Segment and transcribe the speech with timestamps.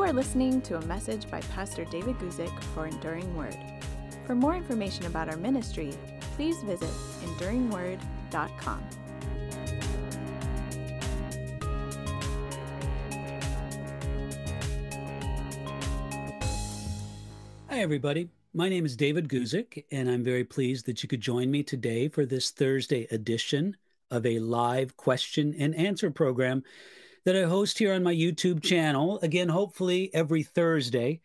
[0.00, 3.54] You are listening to a message by Pastor David Guzik for Enduring Word.
[4.24, 5.92] For more information about our ministry,
[6.36, 6.88] please visit
[7.26, 8.82] enduringword.com.
[17.68, 18.30] Hi, everybody.
[18.54, 22.08] My name is David Guzik, and I'm very pleased that you could join me today
[22.08, 23.76] for this Thursday edition
[24.10, 26.64] of a live question and answer program
[27.30, 29.20] that I host here on my YouTube channel.
[29.22, 31.20] Again, hopefully every Thursday.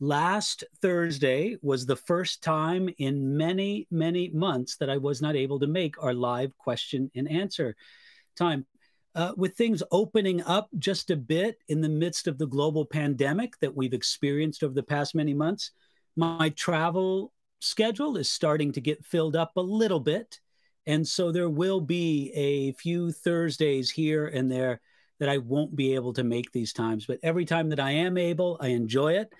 [0.00, 5.60] Last Thursday was the first time in many, many months that I was not able
[5.60, 7.76] to make our live question and answer
[8.38, 8.64] time.
[9.14, 13.52] Uh, with things opening up just a bit in the midst of the global pandemic
[13.58, 15.72] that we've experienced over the past many months,
[16.16, 20.40] my travel schedule is starting to get filled up a little bit.
[20.86, 24.80] And so there will be a few Thursdays here and there
[25.20, 27.06] that I won't be able to make these times.
[27.06, 29.32] But every time that I am able, I enjoy it.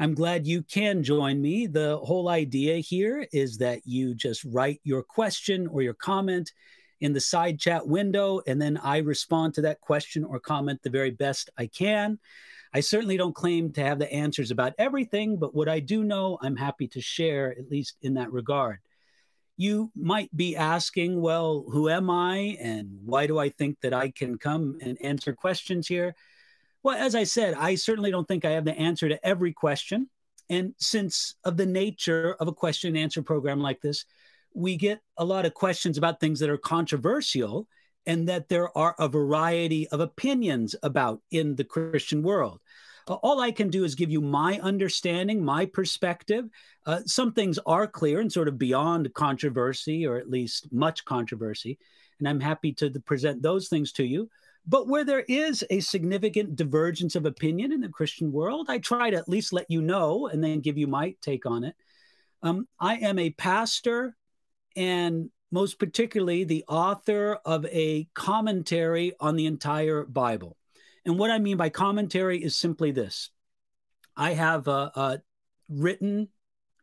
[0.00, 1.66] I'm glad you can join me.
[1.66, 6.52] The whole idea here is that you just write your question or your comment
[7.00, 10.90] in the side chat window, and then I respond to that question or comment the
[10.90, 12.18] very best I can.
[12.74, 16.38] I certainly don't claim to have the answers about everything, but what I do know,
[16.42, 18.78] I'm happy to share, at least in that regard
[19.58, 24.10] you might be asking, well, who am I and why do I think that I
[24.10, 26.14] can come and answer questions here?
[26.84, 30.08] Well, as I said, I certainly don't think I have the answer to every question.
[30.48, 34.04] And since of the nature of a question and answer program like this,
[34.54, 37.66] we get a lot of questions about things that are controversial
[38.06, 42.60] and that there are a variety of opinions about in the Christian world.
[43.14, 46.46] All I can do is give you my understanding, my perspective.
[46.86, 51.78] Uh, some things are clear and sort of beyond controversy, or at least much controversy.
[52.18, 54.28] And I'm happy to present those things to you.
[54.66, 59.08] But where there is a significant divergence of opinion in the Christian world, I try
[59.08, 61.74] to at least let you know and then give you my take on it.
[62.42, 64.14] Um, I am a pastor
[64.76, 70.57] and most particularly the author of a commentary on the entire Bible.
[71.08, 73.30] And what I mean by commentary is simply this
[74.14, 75.16] I have uh, uh,
[75.70, 76.28] written,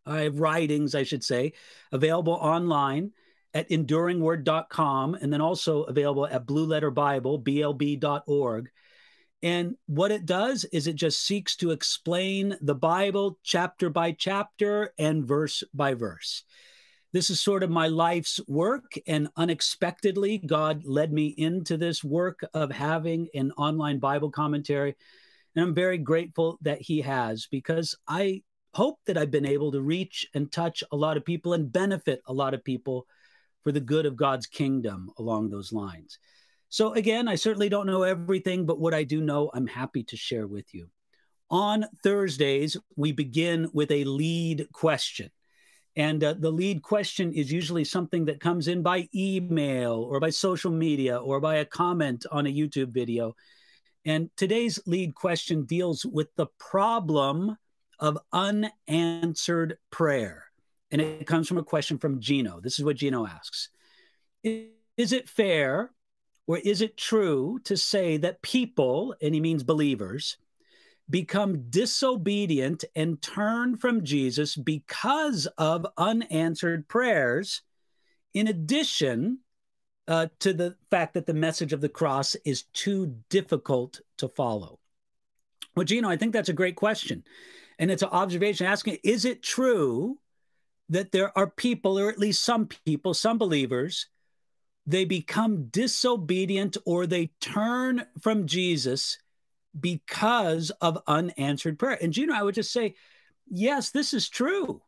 [0.03, 1.53] I have writings, I should say,
[1.91, 3.12] available online
[3.53, 8.72] at enduringword.com and then also available at Blue Letter Bible, blb.org.
[9.44, 14.92] And what it does is it just seeks to explain the Bible chapter by chapter
[14.97, 16.44] and verse by verse
[17.15, 18.91] this is sort of my life's work.
[19.07, 24.97] And unexpectedly, God led me into this work of having an online Bible commentary.
[25.55, 28.43] And I'm very grateful that He has because I
[28.73, 32.21] hope that I've been able to reach and touch a lot of people and benefit
[32.25, 33.07] a lot of people
[33.63, 36.19] for the good of God's kingdom along those lines.
[36.67, 40.17] So, again, I certainly don't know everything, but what I do know, I'm happy to
[40.17, 40.89] share with you.
[41.49, 45.31] On Thursdays, we begin with a lead question.
[45.95, 50.29] And uh, the lead question is usually something that comes in by email or by
[50.29, 53.35] social media or by a comment on a YouTube video.
[54.03, 57.57] And today's lead question deals with the problem
[58.00, 60.44] of unanswered prayer.
[60.91, 62.59] And it comes from a question from Gino.
[62.59, 63.69] This is what Gino asks
[64.44, 65.91] Is it fair
[66.47, 70.38] or is it true to say that people, and he means believers,
[71.09, 77.61] become disobedient and turn from Jesus because of unanswered prayers,
[78.33, 79.39] in addition
[80.07, 84.79] uh, to the fact that the message of the cross is too difficult to follow?
[85.75, 87.23] Well, Gino, I think that's a great question.
[87.77, 90.17] And it's an observation asking is it true
[90.89, 94.07] that there are people, or at least some people, some believers,
[94.85, 99.17] they become disobedient or they turn from Jesus
[99.80, 101.97] because of unanswered prayer.
[102.02, 102.96] And Gino, I would just say,
[103.47, 104.81] yes, this is true.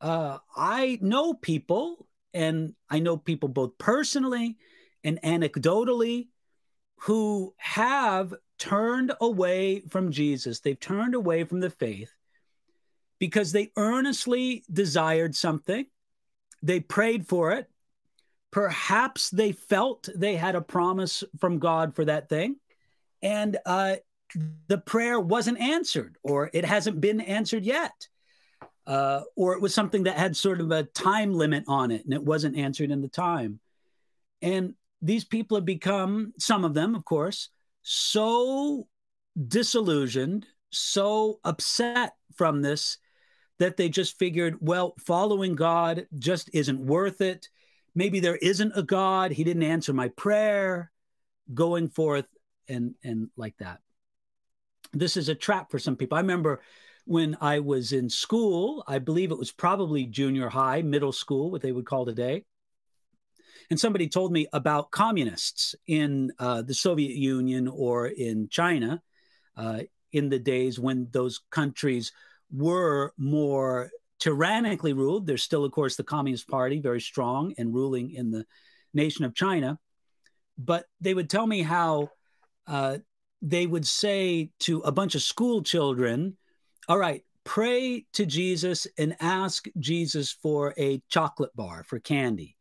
[0.00, 4.56] Uh, I know people, and I know people both personally
[5.02, 6.28] and anecdotally
[7.00, 10.60] who have turned away from Jesus.
[10.60, 12.12] They've turned away from the faith
[13.18, 15.86] because they earnestly desired something.
[16.62, 17.68] They prayed for it.
[18.50, 22.56] Perhaps they felt they had a promise from God for that thing
[23.24, 23.96] and uh,
[24.68, 28.06] the prayer wasn't answered, or it hasn't been answered yet,
[28.86, 32.12] uh, or it was something that had sort of a time limit on it and
[32.12, 33.60] it wasn't answered in the time.
[34.42, 37.48] And these people have become, some of them, of course,
[37.82, 38.86] so
[39.48, 42.98] disillusioned, so upset from this
[43.58, 47.48] that they just figured, well, following God just isn't worth it.
[47.94, 49.30] Maybe there isn't a God.
[49.30, 50.90] He didn't answer my prayer.
[51.52, 52.26] Going forth
[52.68, 53.80] and and like that.
[54.92, 56.16] this is a trap for some people.
[56.16, 56.60] I remember
[57.04, 61.62] when I was in school, I believe it was probably junior high, middle school, what
[61.62, 62.44] they would call today.
[63.70, 69.02] And somebody told me about communists in uh, the Soviet Union or in China
[69.56, 69.80] uh,
[70.12, 72.12] in the days when those countries
[72.52, 75.26] were more tyrannically ruled.
[75.26, 78.46] There's still, of course, the Communist Party very strong and ruling in the
[78.92, 79.78] nation of China.
[80.56, 82.10] But they would tell me how
[82.66, 82.98] uh,
[83.42, 86.36] they would say to a bunch of school children,
[86.88, 92.56] All right, pray to Jesus and ask Jesus for a chocolate bar, for candy.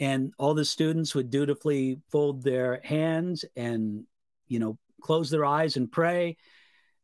[0.00, 4.04] And all the students would dutifully fold their hands and,
[4.46, 6.36] you know, close their eyes and pray.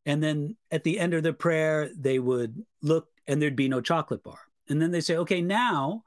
[0.07, 3.81] And then at the end of the prayer, they would look and there'd be no
[3.81, 4.39] chocolate bar.
[4.69, 6.05] And then they say, okay, now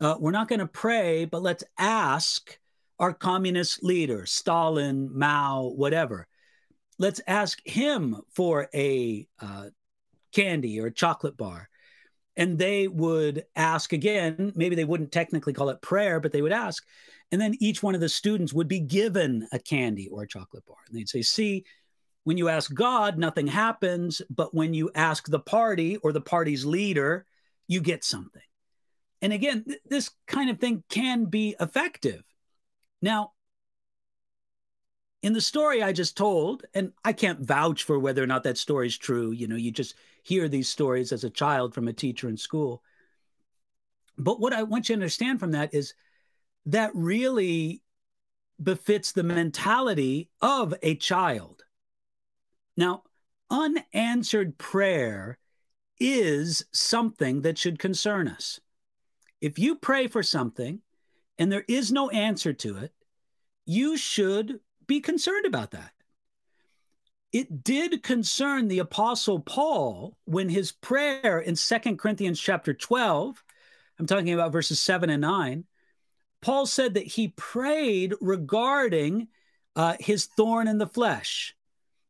[0.00, 2.58] uh, we're not going to pray, but let's ask
[2.98, 6.26] our communist leader, Stalin, Mao, whatever.
[6.98, 9.66] Let's ask him for a uh,
[10.32, 11.68] candy or a chocolate bar.
[12.36, 16.52] And they would ask again, maybe they wouldn't technically call it prayer, but they would
[16.52, 16.84] ask.
[17.30, 20.64] And then each one of the students would be given a candy or a chocolate
[20.66, 20.76] bar.
[20.88, 21.64] And they'd say, see,
[22.24, 24.22] when you ask God, nothing happens.
[24.30, 27.26] But when you ask the party or the party's leader,
[27.66, 28.42] you get something.
[29.20, 32.22] And again, th- this kind of thing can be effective.
[33.00, 33.32] Now,
[35.22, 38.58] in the story I just told, and I can't vouch for whether or not that
[38.58, 41.92] story is true, you know, you just hear these stories as a child from a
[41.92, 42.82] teacher in school.
[44.16, 45.94] But what I want you to understand from that is
[46.66, 47.82] that really
[48.62, 51.64] befits the mentality of a child.
[52.76, 53.04] Now,
[53.50, 55.38] unanswered prayer
[55.98, 58.60] is something that should concern us.
[59.40, 60.80] If you pray for something
[61.38, 62.92] and there is no answer to it,
[63.64, 65.92] you should be concerned about that.
[67.32, 73.42] It did concern the apostle Paul when his prayer in Second Corinthians chapter 12,
[73.98, 75.64] I'm talking about verses 7 and 9,
[76.40, 79.28] Paul said that he prayed regarding
[79.76, 81.54] uh, his thorn in the flesh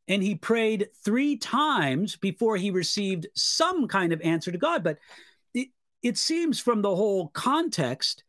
[0.06, 4.82] and he prayed three times before he received some kind of answer to God.
[4.82, 4.98] But
[5.52, 5.68] it,
[6.02, 8.24] it seems from the whole context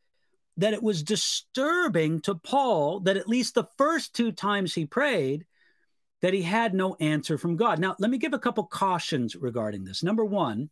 [0.59, 5.45] that it was disturbing to Paul that at least the first two times he prayed,
[6.21, 7.79] that he had no answer from God.
[7.79, 10.03] Now, let me give a couple cautions regarding this.
[10.03, 10.69] Number one,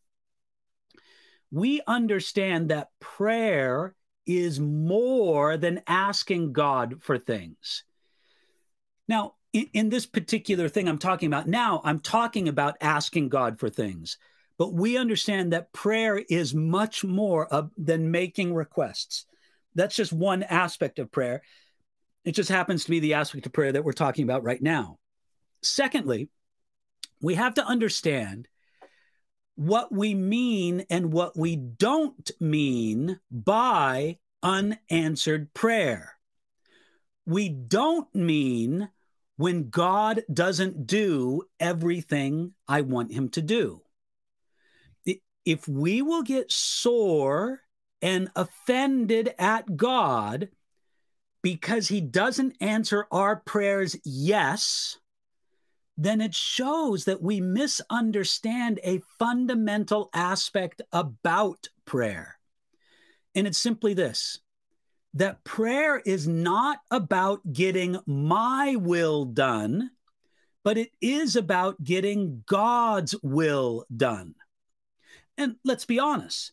[1.51, 3.95] we understand that prayer
[4.25, 7.86] is more than asking God for things.
[9.07, 13.57] Now, in, in this particular thing I'm talking about now, I'm talking about asking God
[13.57, 14.18] for things.
[14.57, 19.25] But we understand that prayer is much more of, than making requests.
[19.77, 21.41] That's just one aspect of prayer.
[22.25, 24.97] It just happens to be the aspect of prayer that we're talking about right now.
[25.62, 26.29] Secondly,
[27.21, 28.47] we have to understand
[29.56, 36.13] what we mean and what we don't mean by unanswered prayer.
[37.25, 38.89] We don't mean
[39.38, 43.81] when God doesn't do everything I want him to do.
[45.45, 47.62] If we will get sore
[48.01, 50.49] and offended at God
[51.41, 54.98] because he doesn't answer our prayers yes,
[55.98, 62.38] then it shows that we misunderstand a fundamental aspect about prayer.
[63.33, 64.39] And it's simply this
[65.13, 69.89] that prayer is not about getting my will done,
[70.63, 74.36] but it is about getting God's will done.
[75.38, 76.51] And let's be honest,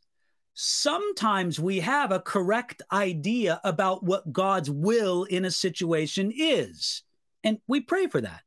[0.54, 7.02] sometimes we have a correct idea about what God's will in a situation is,
[7.42, 8.42] and we pray for that.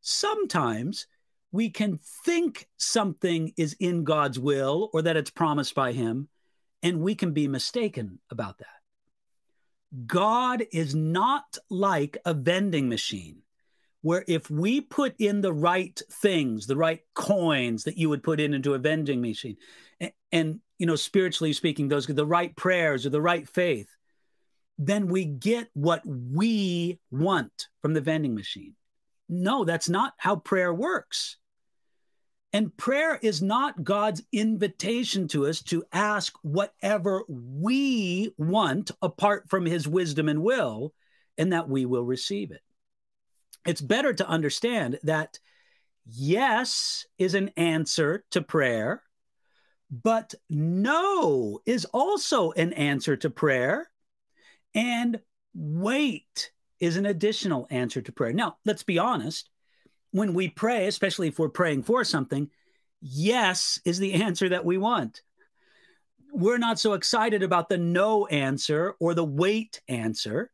[0.00, 1.06] Sometimes
[1.52, 6.28] we can think something is in God's will or that it's promised by Him,
[6.82, 8.66] and we can be mistaken about that.
[10.06, 13.42] God is not like a vending machine
[14.02, 18.40] where if we put in the right things, the right coins that you would put
[18.40, 19.56] in into a vending machine,
[20.00, 23.88] and, and you know, spiritually speaking, those the right prayers or the right faith,
[24.78, 28.74] then we get what we want from the vending machine.
[29.28, 31.36] No, that's not how prayer works.
[32.52, 39.66] And prayer is not God's invitation to us to ask whatever we want apart from
[39.66, 40.92] his wisdom and will,
[41.38, 42.62] and that we will receive it.
[43.66, 45.38] It's better to understand that
[46.06, 49.02] yes is an answer to prayer,
[49.90, 53.90] but no is also an answer to prayer,
[54.74, 55.20] and
[55.54, 58.32] wait is an additional answer to prayer.
[58.32, 59.50] Now, let's be honest
[60.12, 62.50] when we pray, especially if we're praying for something,
[63.00, 65.22] yes is the answer that we want.
[66.32, 70.50] We're not so excited about the no answer or the wait answer,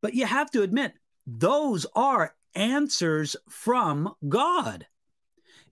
[0.00, 0.94] but you have to admit,
[1.26, 4.86] those are answers from God.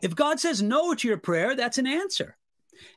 [0.01, 2.37] If God says no to your prayer, that's an answer.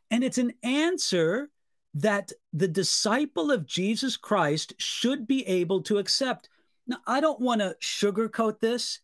[0.10, 1.50] And it's an answer
[1.96, 6.50] that the disciple of Jesus Christ should be able to accept.
[6.88, 9.00] Now, I don't want to sugarcoat this.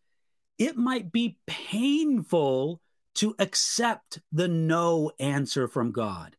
[0.57, 2.81] It might be painful
[3.15, 6.35] to accept the no answer from God.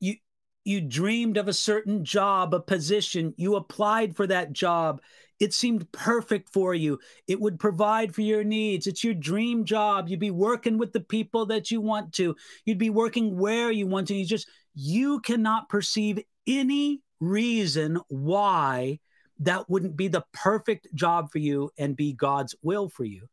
[0.00, 0.16] You,
[0.64, 5.00] you dreamed of a certain job, a position, you applied for that job.
[5.42, 7.00] It seemed perfect for you.
[7.26, 8.86] It would provide for your needs.
[8.86, 10.08] It's your dream job.
[10.08, 12.36] You'd be working with the people that you want to.
[12.64, 14.14] You'd be working where you want to.
[14.14, 19.00] You just, you cannot perceive any reason why
[19.40, 23.26] that wouldn't be the perfect job for you and be God's will for you.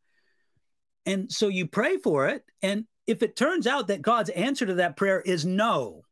[1.06, 2.42] And so you pray for it.
[2.60, 6.02] And if it turns out that God's answer to that prayer is no,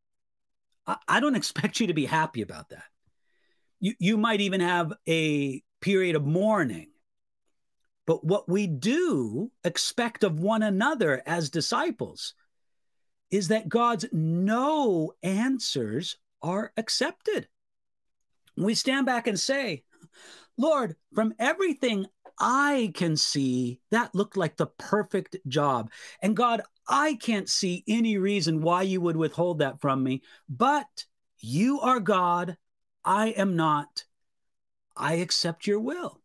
[0.87, 2.85] I, I don't expect you to be happy about that.
[3.81, 6.89] You, you might even have a period of mourning.
[8.07, 12.35] But what we do expect of one another as disciples
[13.31, 17.49] is that God's no answers are accepted.
[18.57, 19.85] We stand back and say,
[20.57, 22.07] Lord, from everything
[22.41, 25.91] I can see, that looked like the perfect job.
[26.23, 31.05] And God, I can't see any reason why you would withhold that from me, but
[31.39, 32.57] you are God.
[33.05, 34.05] I am not.
[34.99, 36.21] I accept your will.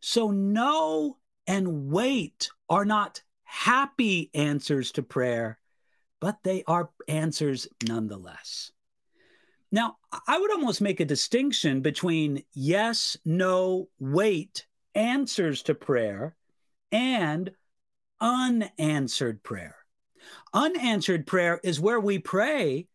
[0.00, 5.58] So, no and wait are not happy answers to prayer,
[6.20, 8.72] but they are answers nonetheless.
[9.70, 9.96] Now,
[10.28, 16.36] I would almost make a distinction between yes, no, wait answers to prayer
[16.92, 17.50] and
[18.20, 19.76] unanswered prayer.
[20.52, 22.86] Unanswered prayer is where we pray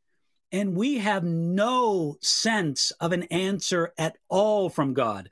[0.51, 5.29] and we have no sense of an answer at all from God.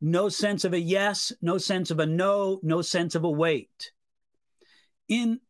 [0.00, 3.92] No sense of a yes, no sense of a no, no sense of a wait.
[5.08, 5.40] In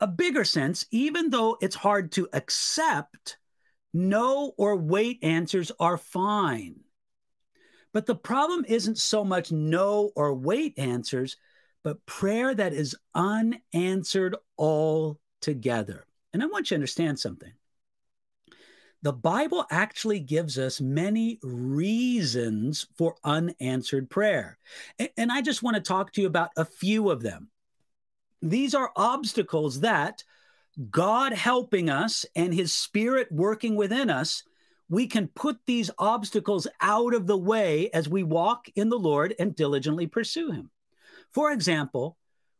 [0.00, 3.38] a bigger sense, even though it's hard to accept,
[3.92, 6.80] no or wait answers are fine.
[7.92, 11.36] But the problem isn't so much no or wait answers,
[11.82, 16.04] but prayer that is unanswered altogether.
[16.32, 17.52] And I want you to understand something
[19.02, 24.58] the Bible actually gives us many reasons for unanswered prayer.
[25.16, 27.50] And I just want to talk to you about a few of them.
[28.42, 30.24] These are obstacles that
[30.90, 34.42] God helping us and his spirit working within us,
[34.88, 39.34] we can put these obstacles out of the way as we walk in the Lord
[39.38, 40.70] and diligently pursue him.
[41.30, 42.16] For example,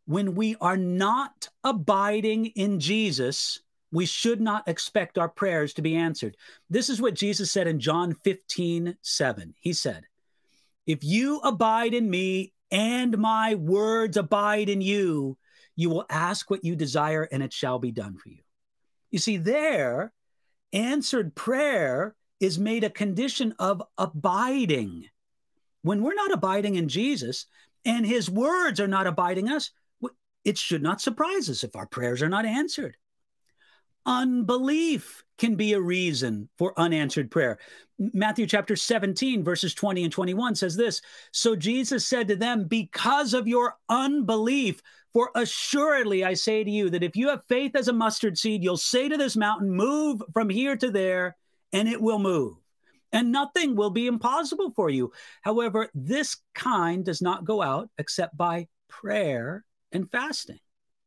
[0.06, 3.60] when we are not abiding in Jesus,
[3.92, 6.36] we should not expect our prayers to be answered.
[6.68, 9.54] This is what Jesus said in John 15, 7.
[9.60, 10.04] He said,
[10.86, 15.38] If you abide in me and my words abide in you,
[15.76, 18.40] you will ask what you desire and it shall be done for you.
[19.10, 20.12] You see, there,
[20.72, 25.08] answered prayer is made a condition of abiding.
[25.82, 27.46] When we're not abiding in Jesus
[27.84, 29.70] and his words are not abiding us,
[30.44, 32.96] it should not surprise us if our prayers are not answered.
[34.06, 37.58] Unbelief can be a reason for unanswered prayer.
[37.98, 43.34] Matthew chapter 17, verses 20 and 21 says this So Jesus said to them, Because
[43.34, 44.80] of your unbelief,
[45.12, 48.62] for assuredly I say to you that if you have faith as a mustard seed,
[48.62, 51.36] you'll say to this mountain, Move from here to there,
[51.72, 52.54] and it will move.
[53.12, 55.12] And nothing will be impossible for you.
[55.42, 60.58] However, this kind does not go out except by prayer and fasting.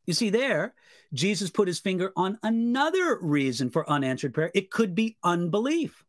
[0.10, 0.74] You see, there,
[1.14, 4.50] Jesus put his finger on another reason for unanswered prayer.
[4.56, 6.04] It could be unbelief.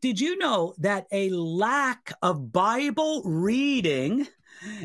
[0.00, 4.26] Did you know that a lack of Bible reading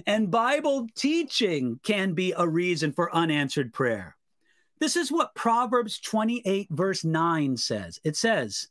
[0.05, 4.15] and Bible teaching can be a reason for unanswered prayer?
[4.79, 7.99] This is what Proverbs 28, verse 9 says.
[8.03, 8.67] It says,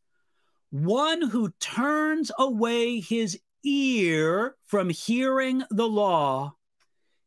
[0.71, 6.56] One who turns away his ear from hearing the law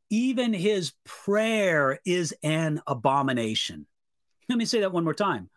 [0.09, 3.85] even his prayer is an abomination.
[4.47, 5.49] Let me say that one more time.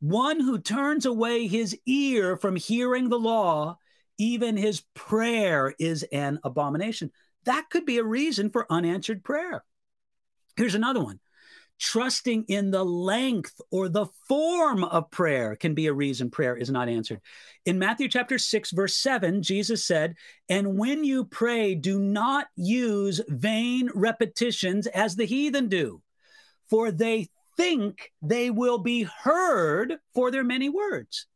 [0.00, 3.78] One who turns away his ear from hearing the law,
[4.18, 7.12] even his prayer is an abomination.
[7.44, 9.64] That could be a reason for unanswered prayer.
[10.56, 11.20] Here's another one
[11.82, 16.70] Trusting in the length or the form of prayer can be a reason prayer is
[16.70, 17.20] not answered.
[17.66, 20.14] In Matthew chapter 6, verse 7, Jesus said,
[20.48, 26.00] And when you pray, do not use vain repetitions as the heathen do,
[26.70, 31.26] for they think they will be heard for their many words.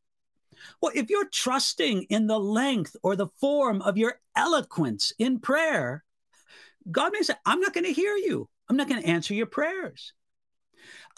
[0.81, 6.05] Well, if you're trusting in the length or the form of your eloquence in prayer,
[6.89, 8.49] God may say, I'm not going to hear you.
[8.69, 10.13] I'm not going to answer your prayers.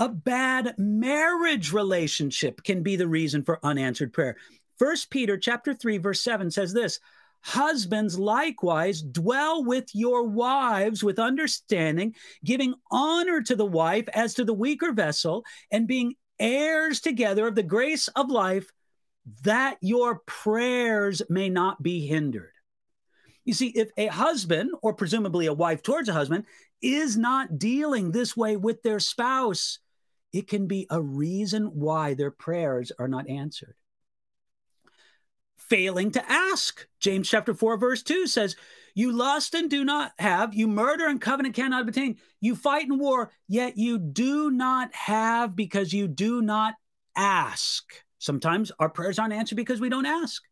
[0.00, 4.36] A bad marriage relationship can be the reason for unanswered prayer.
[4.78, 7.00] First Peter chapter 3 verse 7 says this,
[7.40, 12.14] Husbands likewise dwell with your wives with understanding,
[12.44, 17.54] giving honor to the wife as to the weaker vessel, and being heirs together of
[17.54, 18.70] the grace of life,
[19.42, 22.52] that your prayers may not be hindered.
[23.44, 26.44] You see, if a husband, or presumably a wife towards a husband,
[26.82, 29.78] is not dealing this way with their spouse,
[30.32, 33.74] it can be a reason why their prayers are not answered.
[35.56, 36.86] Failing to ask.
[37.00, 38.56] James chapter 4, verse 2 says,
[38.94, 42.98] You lust and do not have, you murder and covenant cannot obtain, you fight in
[42.98, 46.74] war, yet you do not have because you do not
[47.16, 47.84] ask.
[48.18, 50.42] Sometimes our prayers aren't answered because we don't ask.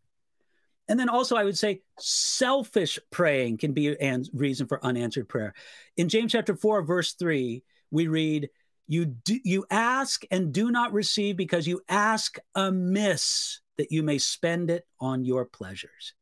[0.88, 5.54] And then also, I would say selfish praying can be a reason for unanswered prayer.
[5.96, 8.50] In James chapter 4, verse 3, we read,
[8.86, 14.18] you, do, you ask and do not receive because you ask amiss that you may
[14.18, 16.14] spend it on your pleasures.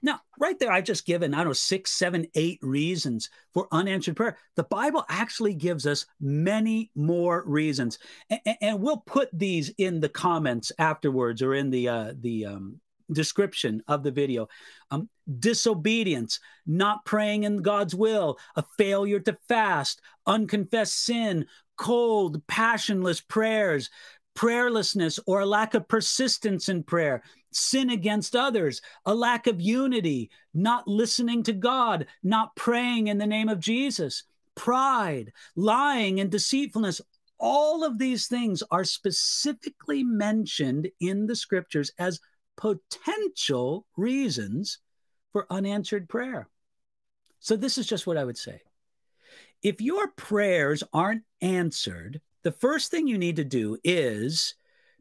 [0.00, 4.16] Now, right there, I've just given, I don't know, six, seven, eight reasons for unanswered
[4.16, 4.38] prayer.
[4.54, 7.98] The Bible actually gives us many more reasons.
[8.30, 12.80] And, and we'll put these in the comments afterwards or in the, uh, the um,
[13.12, 14.48] description of the video.
[14.90, 23.20] Um, disobedience, not praying in God's will, a failure to fast, unconfessed sin, cold, passionless
[23.20, 23.90] prayers,
[24.34, 30.30] prayerlessness or a lack of persistence in prayer, sin against others, a lack of unity,
[30.54, 37.00] not listening to God, not praying in the name of Jesus, pride, lying, and deceitfulness.
[37.38, 42.20] All of these things are specifically mentioned in the scriptures as
[42.56, 44.78] potential reasons
[45.32, 46.48] for unanswered prayer.
[47.40, 48.60] So, this is just what I would say
[49.62, 54.54] if your prayers aren't answered, the first thing you need to do is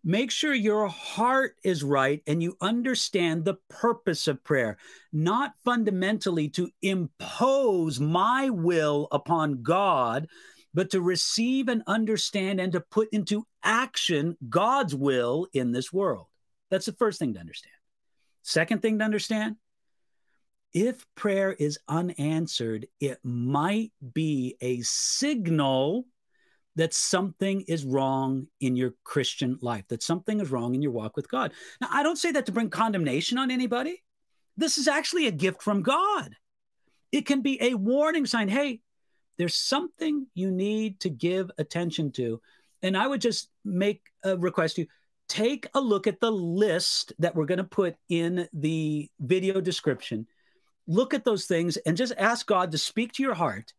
[0.04, 4.78] make sure your heart is right and you understand the purpose of prayer,
[5.12, 10.28] not fundamentally to impose my will upon God,
[10.74, 16.28] but to receive and understand and to put into action God's will in this world.
[16.70, 17.74] That's the first thing to understand.
[18.44, 19.58] Second thing to understand
[20.74, 26.06] if prayer is unanswered, it might be a signal
[26.76, 31.18] that something is wrong in your Christian life, that something is wrong in your walk
[31.18, 31.52] with God.
[31.82, 34.02] Now, I don't say that to bring condemnation on anybody.
[34.56, 36.36] This is actually a gift from God.
[37.12, 38.80] It can be a warning sign hey,
[39.38, 42.42] there's something you need to give attention to.
[42.82, 44.88] And I would just make a request to you
[45.28, 50.28] take a look at the list that we're going to put in the video description
[50.88, 53.74] look at those things and just ask God to speak to your heart.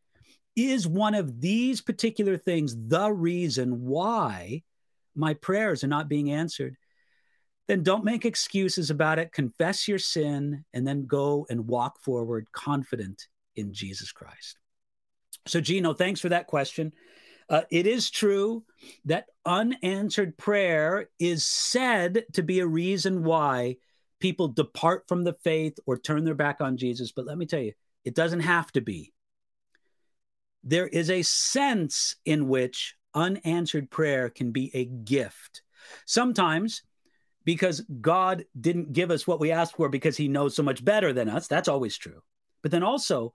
[0.55, 4.63] Is one of these particular things the reason why
[5.15, 6.77] my prayers are not being answered?
[7.69, 9.33] Then don't make excuses about it.
[9.33, 14.59] Confess your sin and then go and walk forward confident in Jesus Christ.
[15.47, 16.93] So, Gino, thanks for that question.
[17.49, 18.65] Uh, it is true
[19.05, 23.77] that unanswered prayer is said to be a reason why
[24.23, 27.11] people depart from the faith or turn their back on Jesus.
[27.11, 27.73] But let me tell you,
[28.05, 29.13] it doesn't have to be.
[30.63, 35.63] There is a sense in which unanswered prayer can be a gift.
[36.07, 36.83] Sometimes
[37.45, 41.13] because God didn't give us what we asked for because he knows so much better
[41.13, 41.49] than us.
[41.49, 42.23] That's always true.
[42.63, 43.33] But then also,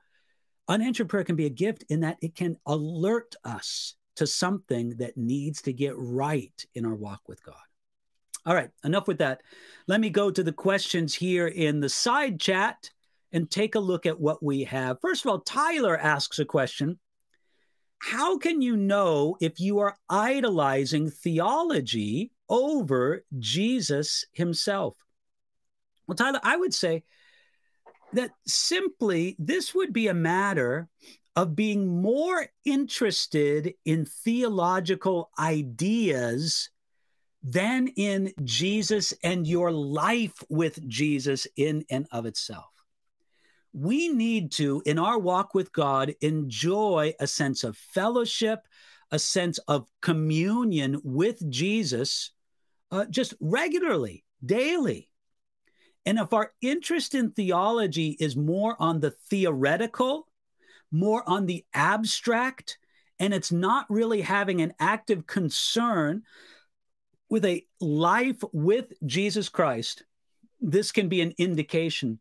[0.69, 5.17] unanswered prayer can be a gift in that it can alert us to something that
[5.17, 7.56] needs to get right in our walk with God.
[8.47, 9.41] All right, enough with that.
[9.88, 12.89] Let me go to the questions here in the side chat
[13.33, 15.01] and take a look at what we have.
[15.01, 16.97] First of all, Tyler asks a question
[17.99, 24.95] How can you know if you are idolizing theology over Jesus himself?
[26.07, 27.03] Well, Tyler, I would say
[28.13, 30.88] that simply this would be a matter
[31.36, 36.69] of being more interested in theological ideas
[37.49, 42.65] than in Jesus and your life with Jesus in and of itself.
[43.71, 48.67] We need to, in our walk with God, enjoy a sense of fellowship,
[49.12, 52.31] a sense of communion with Jesus
[52.91, 55.10] uh, just regularly, daily.
[56.05, 60.27] And if our interest in theology is more on the theoretical,
[60.91, 62.77] more on the abstract,
[63.19, 66.23] and it's not really having an active concern
[67.29, 70.03] with a life with Jesus Christ,
[70.59, 72.19] this can be an indication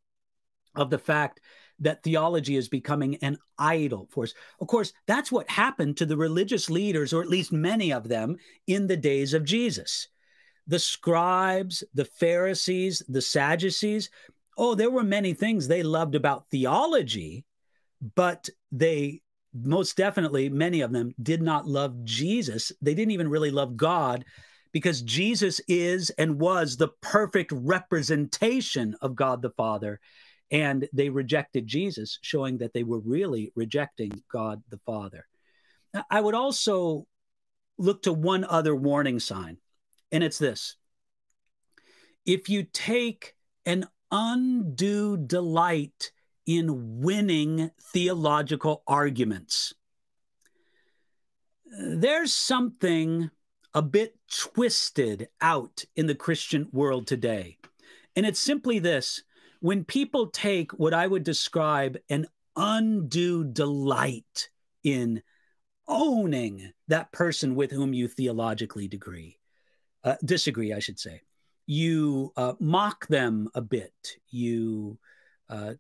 [0.74, 1.40] of the fact
[1.80, 4.34] that theology is becoming an idol for us.
[4.60, 8.36] Of course, that's what happened to the religious leaders, or at least many of them,
[8.66, 10.08] in the days of Jesus.
[10.66, 14.10] The scribes, the Pharisees, the Sadducees,
[14.58, 17.44] oh, there were many things they loved about theology,
[18.14, 19.20] but they
[19.54, 22.72] most definitely, many of them did not love Jesus.
[22.82, 24.24] They didn't even really love God
[24.76, 30.00] because Jesus is and was the perfect representation of God the Father.
[30.50, 35.26] And they rejected Jesus, showing that they were really rejecting God the Father.
[36.10, 37.06] I would also
[37.78, 39.56] look to one other warning sign,
[40.12, 40.76] and it's this
[42.26, 43.32] if you take
[43.64, 46.12] an undue delight
[46.44, 49.72] in winning theological arguments,
[51.64, 53.30] there's something
[53.76, 57.58] a bit twisted out in the Christian world today.
[58.16, 59.22] And it's simply this
[59.60, 64.48] when people take what I would describe an undue delight
[64.82, 65.22] in
[65.86, 69.38] owning that person with whom you theologically degree,
[70.02, 71.20] uh, disagree, I should say.
[71.66, 73.92] You uh, mock them a bit.
[74.30, 74.98] You
[75.50, 75.74] uh,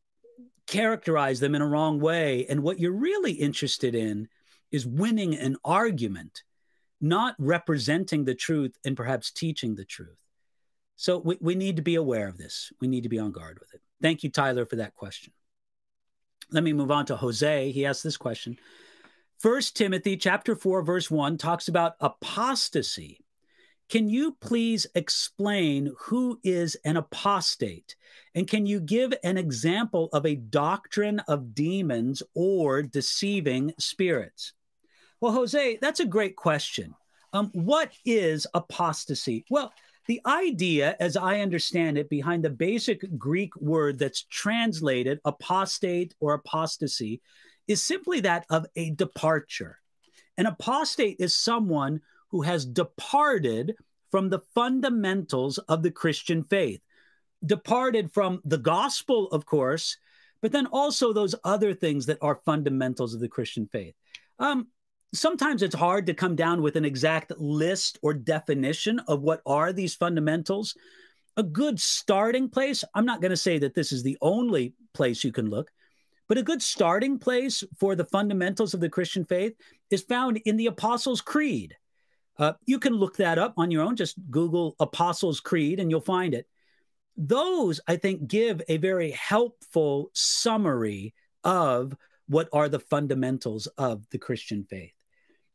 [0.66, 2.44] characterize them in a wrong way.
[2.46, 4.28] And what you're really interested in
[4.70, 6.42] is winning an argument
[7.00, 10.16] not representing the truth and perhaps teaching the truth.
[10.96, 12.72] So we, we need to be aware of this.
[12.80, 13.82] We need to be on guard with it.
[14.00, 15.32] Thank you, Tyler, for that question.
[16.50, 17.72] Let me move on to Jose.
[17.72, 18.56] He asked this question.
[19.38, 23.20] First Timothy chapter 4 verse 1 talks about apostasy.
[23.88, 27.94] Can you please explain who is an apostate?
[28.34, 34.54] And can you give an example of a doctrine of demons or deceiving spirits?
[35.20, 36.94] Well, Jose, that's a great question.
[37.32, 39.44] Um, what is apostasy?
[39.50, 39.72] Well,
[40.06, 46.34] the idea, as I understand it, behind the basic Greek word that's translated apostate or
[46.34, 47.20] apostasy
[47.66, 49.80] is simply that of a departure.
[50.38, 52.00] An apostate is someone
[52.30, 53.74] who has departed
[54.10, 56.80] from the fundamentals of the Christian faith,
[57.44, 59.96] departed from the gospel, of course,
[60.40, 63.94] but then also those other things that are fundamentals of the Christian faith.
[64.38, 64.68] Um,
[65.16, 69.72] sometimes it's hard to come down with an exact list or definition of what are
[69.72, 70.76] these fundamentals.
[71.36, 75.22] A good starting place, I'm not going to say that this is the only place
[75.22, 75.70] you can look,
[76.28, 79.54] but a good starting place for the fundamentals of the Christian faith
[79.90, 81.76] is found in the Apostles' Creed.
[82.38, 83.96] Uh, you can look that up on your own.
[83.96, 86.46] Just Google Apostles' Creed and you'll find it.
[87.16, 91.96] Those, I think, give a very helpful summary of
[92.28, 94.92] what are the fundamentals of the Christian faith.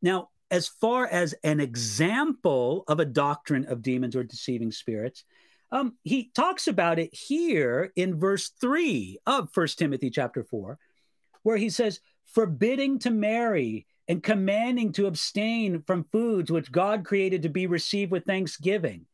[0.02, 5.24] Now, as far as an example of a doctrine of demons or deceiving spirits,
[5.70, 10.78] um, he talks about it here in verse 3 of First Timothy chapter 4,
[11.42, 17.42] where he says, forbidding to marry and commanding to abstain from foods which God created
[17.42, 19.06] to be received with thanksgiving.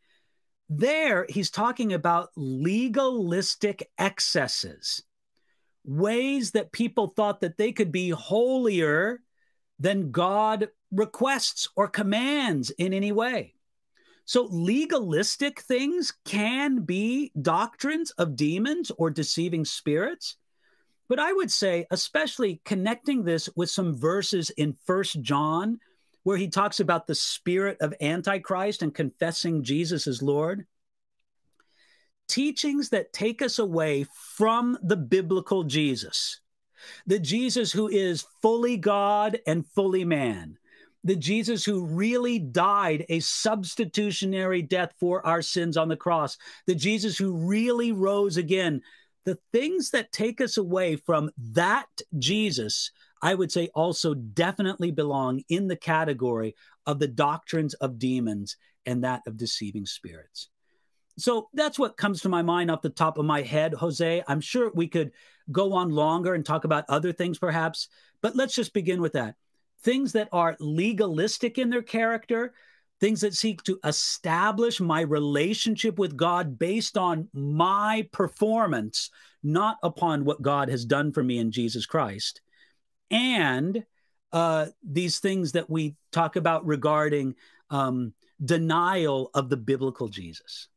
[0.68, 5.03] There, he's talking about legalistic excesses,
[5.85, 9.20] ways that people thought that they could be holier
[9.79, 13.55] than God requests or commands in any way.
[14.25, 20.37] So, legalistic things can be doctrines of demons or deceiving spirits.
[21.09, 25.81] But I would say, especially connecting this with some verses in First John,
[26.25, 30.67] where he talks about the spirit of Antichrist and confessing Jesus as Lord,
[32.29, 36.41] teachings that take us away from the biblical Jesus,
[37.07, 40.59] the Jesus who is fully God and fully man,
[41.05, 46.37] the Jesus who really died a substitutionary death for our sins on the cross,
[46.67, 48.83] the Jesus who really rose again.
[49.25, 51.88] The things that take us away from that
[52.19, 52.91] Jesus,
[53.23, 56.55] I would say also definitely belong in the category
[56.87, 60.49] of the doctrines of demons and that of deceiving spirits.
[61.19, 64.23] So that's what comes to my mind off the top of my head, Jose.
[64.27, 65.13] I'm sure we could
[65.51, 67.89] go on longer and talk about other things perhaps,
[68.23, 69.35] but let's just begin with that
[69.83, 72.53] things that are legalistic in their character,
[73.01, 79.11] things that seek to establish my relationship with God based on my performance,
[79.43, 82.41] not upon what God has done for me in Jesus Christ.
[83.11, 83.85] And
[84.33, 87.37] uh, these things that we talk about regarding
[87.71, 88.13] um,
[88.45, 90.69] denial of the biblical Jesus.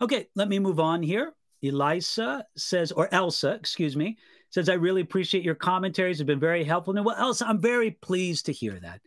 [0.00, 1.34] Okay, let me move on here.
[1.62, 4.18] Elisa says, or Elsa, excuse me,
[4.50, 6.18] says, I really appreciate your commentaries.
[6.18, 6.96] Have been very helpful.
[6.96, 9.00] And well, Elsa, I'm very pleased to hear that.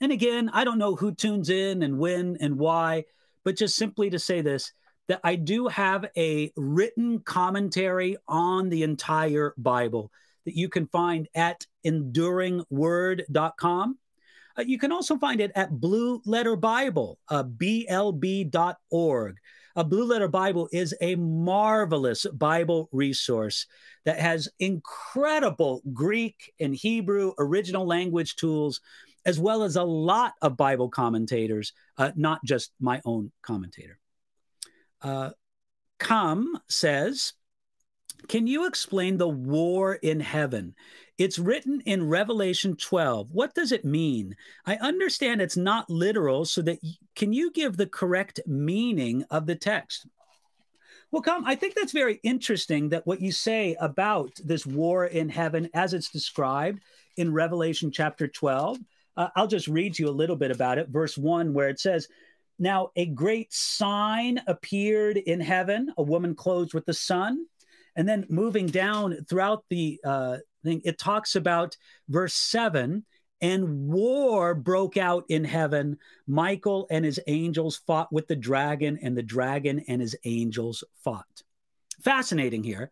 [0.00, 3.04] And again, I don't know who tunes in and when and why,
[3.44, 4.72] but just simply to say this
[5.08, 10.12] that I do have a written commentary on the entire Bible
[10.44, 13.98] that you can find at enduringword.com.
[14.56, 19.36] Uh, you can also find it at Blue Letter Bible, uh, blb.org.
[19.76, 23.66] A Blue Letter Bible is a marvelous Bible resource
[24.04, 28.80] that has incredible Greek and Hebrew original language tools,
[29.24, 33.98] as well as a lot of Bible commentators, uh, not just my own commentator.
[35.02, 35.30] Uh,
[36.00, 37.34] Come says,
[38.26, 40.74] Can you explain the war in heaven?
[41.20, 43.32] It's written in Revelation 12.
[43.32, 44.34] What does it mean?
[44.64, 46.78] I understand it's not literal, so that
[47.14, 50.06] can you give the correct meaning of the text?
[51.10, 55.28] Well, come, I think that's very interesting that what you say about this war in
[55.28, 56.80] heaven as it's described
[57.18, 58.78] in Revelation chapter 12.
[59.14, 60.88] Uh, I'll just read to you a little bit about it.
[60.88, 62.08] Verse 1, where it says,
[62.58, 67.44] Now a great sign appeared in heaven, a woman clothed with the sun.
[68.00, 71.76] And then moving down throughout the uh, thing, it talks about
[72.08, 73.04] verse seven,
[73.42, 75.98] and war broke out in heaven.
[76.26, 81.42] Michael and his angels fought with the dragon, and the dragon and his angels fought.
[82.02, 82.90] Fascinating here.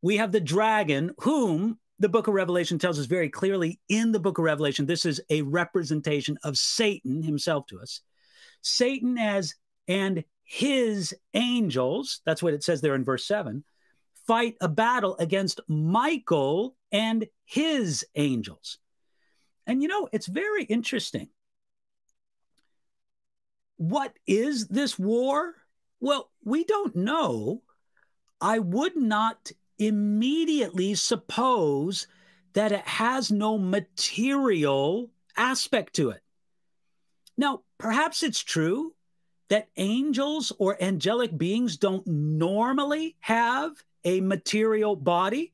[0.00, 4.18] We have the dragon, whom the book of Revelation tells us very clearly in the
[4.18, 8.00] book of Revelation, this is a representation of Satan himself to us.
[8.60, 9.54] Satan as
[9.86, 13.62] and his angels, that's what it says there in verse 7,
[14.26, 18.78] fight a battle against Michael and his angels.
[19.66, 21.28] And you know, it's very interesting.
[23.76, 25.54] What is this war?
[26.00, 27.62] Well, we don't know.
[28.40, 32.06] I would not immediately suppose
[32.54, 36.20] that it has no material aspect to it.
[37.36, 38.94] Now, perhaps it's true
[39.48, 43.72] that angels or angelic beings don't normally have
[44.04, 45.52] a material body,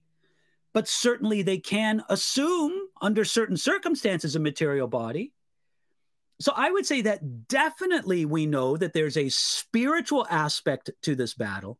[0.72, 5.32] but certainly they can assume, under certain circumstances, a material body.
[6.40, 11.34] So I would say that definitely we know that there's a spiritual aspect to this
[11.34, 11.78] battle.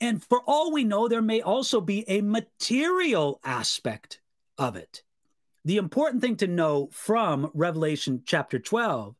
[0.00, 4.20] And for all we know, there may also be a material aspect
[4.58, 5.02] of it.
[5.64, 9.14] The important thing to know from Revelation chapter 12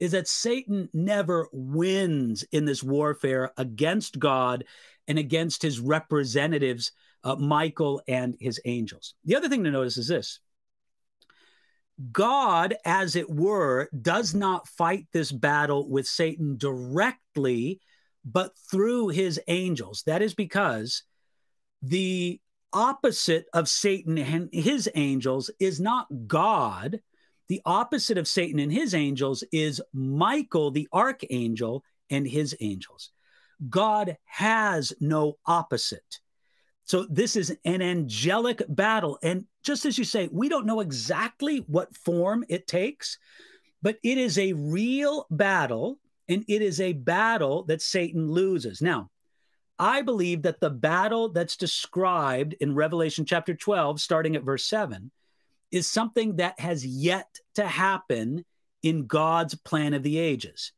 [0.00, 4.64] is that Satan never wins in this warfare against God
[5.08, 9.14] and against his representatives, uh, Michael and his angels.
[9.24, 10.40] The other thing to notice is this
[12.12, 17.80] God, as it were, does not fight this battle with Satan directly,
[18.24, 20.02] but through his angels.
[20.06, 21.04] That is because
[21.82, 22.40] the
[22.72, 27.00] opposite of Satan and his angels is not God.
[27.48, 33.10] The opposite of Satan and his angels is Michael, the archangel, and his angels.
[33.68, 36.20] God has no opposite.
[36.84, 39.18] So this is an angelic battle.
[39.22, 43.18] And just as you say, we don't know exactly what form it takes,
[43.80, 48.82] but it is a real battle and it is a battle that Satan loses.
[48.82, 49.10] Now,
[49.78, 55.10] I believe that the battle that's described in Revelation chapter 12, starting at verse 7,
[55.70, 58.44] is something that has yet to happen
[58.82, 60.72] in God's plan of the ages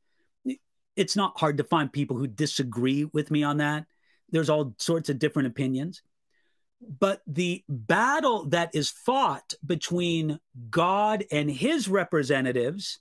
[0.97, 3.87] it's not hard to find people who disagree with me on that.
[4.31, 6.03] There's all sorts of different opinions.
[6.81, 10.39] But the battle that is fought between
[10.71, 12.99] God and his representatives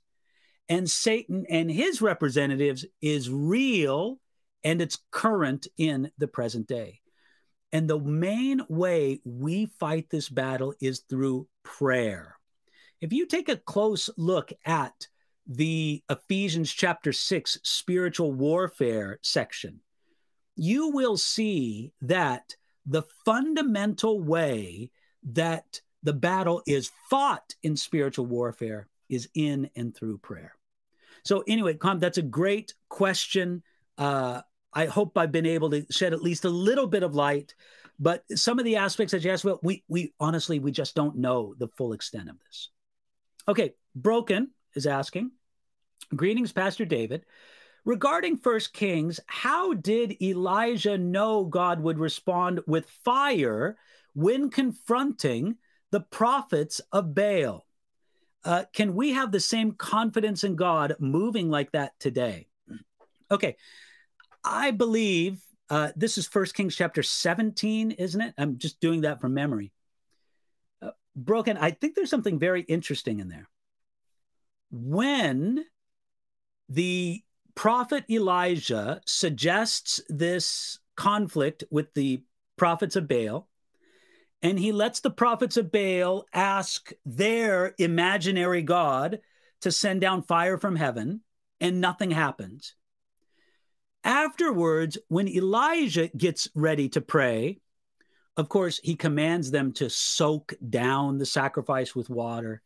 [0.70, 4.20] and Satan and his representatives is real
[4.64, 7.02] and it's current in the present day.
[7.72, 12.38] And the main way we fight this battle is through prayer.
[13.02, 15.08] If you take a close look at
[15.48, 19.82] the Ephesians chapter 6 spiritual warfare section,
[20.56, 22.56] you will see that
[22.86, 24.92] the fundamental way
[25.32, 30.54] that the battle is fought in spiritual warfare is in and through prayer.
[31.24, 33.64] So, anyway, that's a great question.
[33.98, 34.42] Uh,
[34.74, 37.56] I hope I've been able to shed at least a little bit of light.
[37.98, 41.18] But some of the aspects that you asked about, we, we honestly, we just don't
[41.18, 42.70] know the full extent of this.
[43.48, 45.32] Okay, Broken is asking
[46.16, 47.26] Greetings, Pastor David.
[47.84, 53.78] Regarding First Kings, how did Elijah know God would respond with fire
[54.14, 55.58] when confronting
[55.92, 57.66] the prophets of Baal.
[58.44, 62.48] Uh, can we have the same confidence in God moving like that today?
[63.32, 63.56] Okay,
[64.44, 68.34] I believe uh, this is First Kings chapter 17, isn't it?
[68.38, 69.72] I'm just doing that from memory.
[70.82, 73.48] Uh, broken, I think there's something very interesting in there.
[74.78, 75.64] When
[76.68, 77.24] the
[77.56, 82.24] prophet Elijah suggests this conflict with the
[82.58, 83.48] prophets of Baal,
[84.42, 89.20] and he lets the prophets of Baal ask their imaginary God
[89.62, 91.22] to send down fire from heaven,
[91.62, 92.76] and nothing happens.
[94.04, 97.62] Afterwards, when Elijah gets ready to pray,
[98.36, 102.62] of course, he commands them to soak down the sacrifice with water,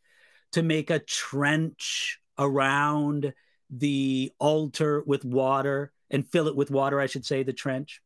[0.52, 3.32] to make a trench around
[3.70, 8.00] the altar with water and fill it with water, I should say, the trench.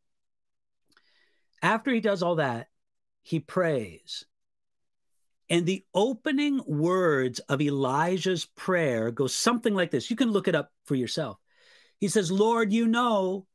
[1.61, 2.67] After he does all that,
[3.23, 4.25] he prays.
[5.49, 10.09] And the opening words of Elijah's prayer go something like this.
[10.09, 11.37] You can look it up for yourself.
[11.99, 13.47] He says, Lord, you know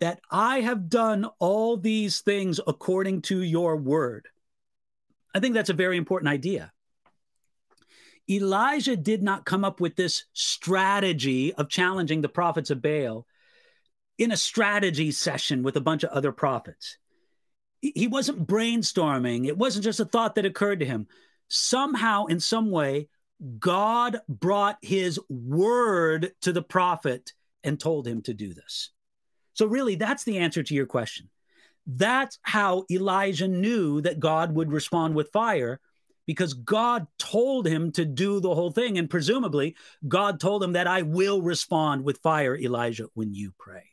[0.00, 4.28] that I have done all these things according to your word.
[5.34, 6.72] I think that's a very important idea.
[8.28, 13.26] Elijah did not come up with this strategy of challenging the prophets of Baal
[14.18, 16.98] in a strategy session with a bunch of other prophets.
[17.80, 21.06] He wasn't brainstorming, it wasn't just a thought that occurred to him.
[21.48, 23.08] Somehow, in some way,
[23.58, 28.90] God brought his word to the prophet and told him to do this.
[29.52, 31.28] So, really, that's the answer to your question.
[31.86, 35.80] That's how Elijah knew that God would respond with fire
[36.26, 38.98] because God told him to do the whole thing.
[38.98, 43.84] And presumably, God told him that I will respond with fire, Elijah, when you pray.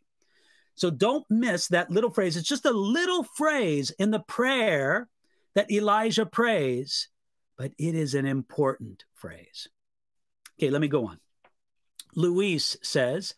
[0.76, 2.36] So don't miss that little phrase.
[2.36, 5.08] It's just a little phrase in the prayer
[5.54, 7.10] that Elijah prays,
[7.58, 9.68] but it is an important phrase.
[10.58, 11.20] Okay, let me go on.
[12.16, 13.36] Luis says,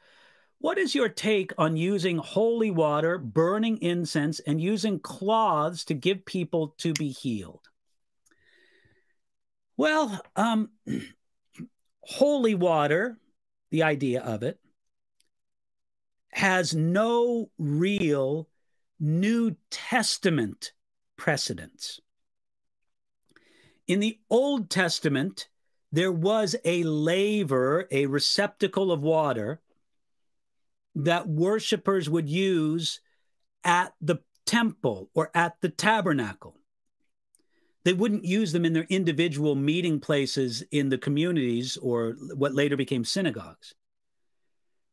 [0.60, 6.26] what is your take on using holy water, burning incense, and using cloths to give
[6.26, 7.68] people to be healed?
[9.78, 10.70] Well, um,
[12.02, 13.18] holy water,
[13.72, 14.60] the idea of it,
[16.30, 18.50] has no real
[19.00, 20.72] New Testament
[21.18, 22.00] precedence.
[23.88, 25.48] In the Old Testament,
[25.92, 29.62] there was a laver, a receptacle of water
[30.96, 33.00] that worshipers would use
[33.64, 36.58] at the temple or at the tabernacle.
[37.86, 42.76] They wouldn't use them in their individual meeting places in the communities or what later
[42.76, 43.76] became synagogues.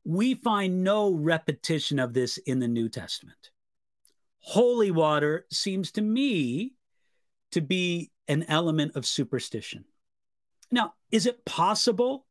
[0.05, 3.50] We find no repetition of this in the New Testament.
[4.40, 6.74] Holy water seems to me
[7.52, 9.87] to be an element of superstition.
[10.70, 12.26] Now, is it possible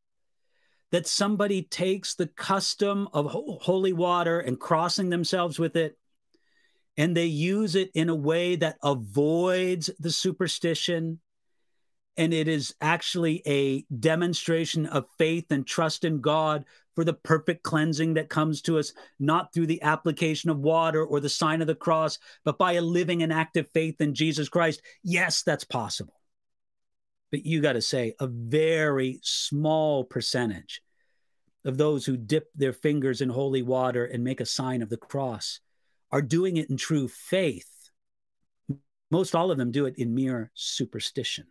[0.91, 5.97] that somebody takes the custom of holy water and crossing themselves with it
[6.97, 11.19] and they use it in a way that avoids the superstition
[12.17, 17.63] and it is actually a demonstration of faith and trust in God for the perfect
[17.63, 21.67] cleansing that comes to us, not through the application of water or the sign of
[21.67, 24.82] the cross, but by a living and active faith in Jesus Christ.
[25.04, 26.21] Yes, that's possible
[27.32, 30.82] but you got to say a very small percentage
[31.63, 34.97] of those who dip their fingers in holy water and make a sign of the
[34.97, 35.60] cross
[36.12, 37.67] are doing it in true faith.
[39.10, 41.45] Most all of them do it in mere superstition.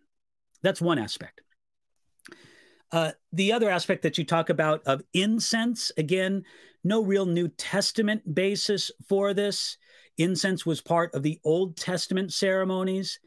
[0.63, 1.43] That's one aspect.
[2.93, 6.45] Uh, the other aspect that you talk about of incense, again,
[6.83, 9.77] no real New Testament basis for this.
[10.19, 13.21] Incense was part of the Old Testament ceremonies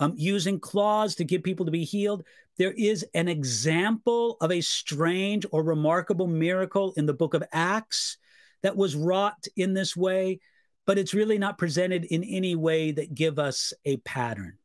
[0.00, 2.24] um, using claws to get people to be healed.
[2.58, 8.18] There is an example of a strange or remarkable miracle in the book of Acts
[8.62, 10.40] that was wrought in this way,
[10.86, 14.58] but it's really not presented in any way that give us a pattern.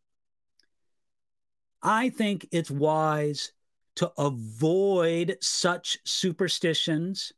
[1.82, 3.54] I think it's wise
[3.96, 7.34] to avoid such superstitions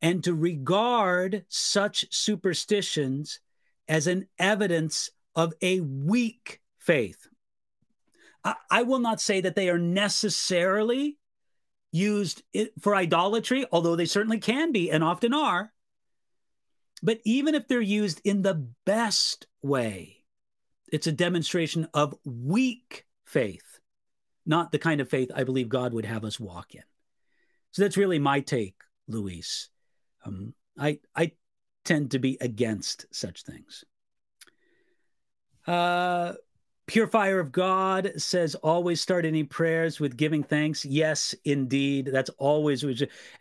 [0.00, 3.40] and to regard such superstitions
[3.88, 7.28] as an evidence of a weak faith.
[8.70, 11.18] I, will not say that they are necessarily
[11.92, 12.42] used
[12.80, 15.72] for idolatry, although they certainly can be and often are.
[17.02, 20.24] But even if they're used in the best way,
[20.90, 23.78] it's a demonstration of weak faith,
[24.46, 26.82] not the kind of faith I believe God would have us walk in.
[27.72, 28.76] So that's really my take,
[29.06, 29.68] Luis.
[30.24, 31.32] Um, I I
[31.84, 33.84] tend to be against such things.
[35.66, 36.32] Uh,
[36.88, 40.86] Pure Fire of God says, always start any prayers with giving thanks.
[40.86, 42.08] Yes, indeed.
[42.10, 42.82] That's always,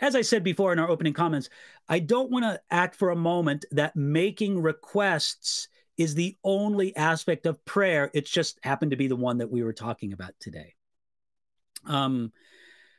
[0.01, 1.49] as I said before in our opening comments,
[1.87, 7.45] I don't want to act for a moment that making requests is the only aspect
[7.45, 8.11] of prayer.
[8.13, 10.75] It's just happened to be the one that we were talking about today.
[11.85, 12.33] Um,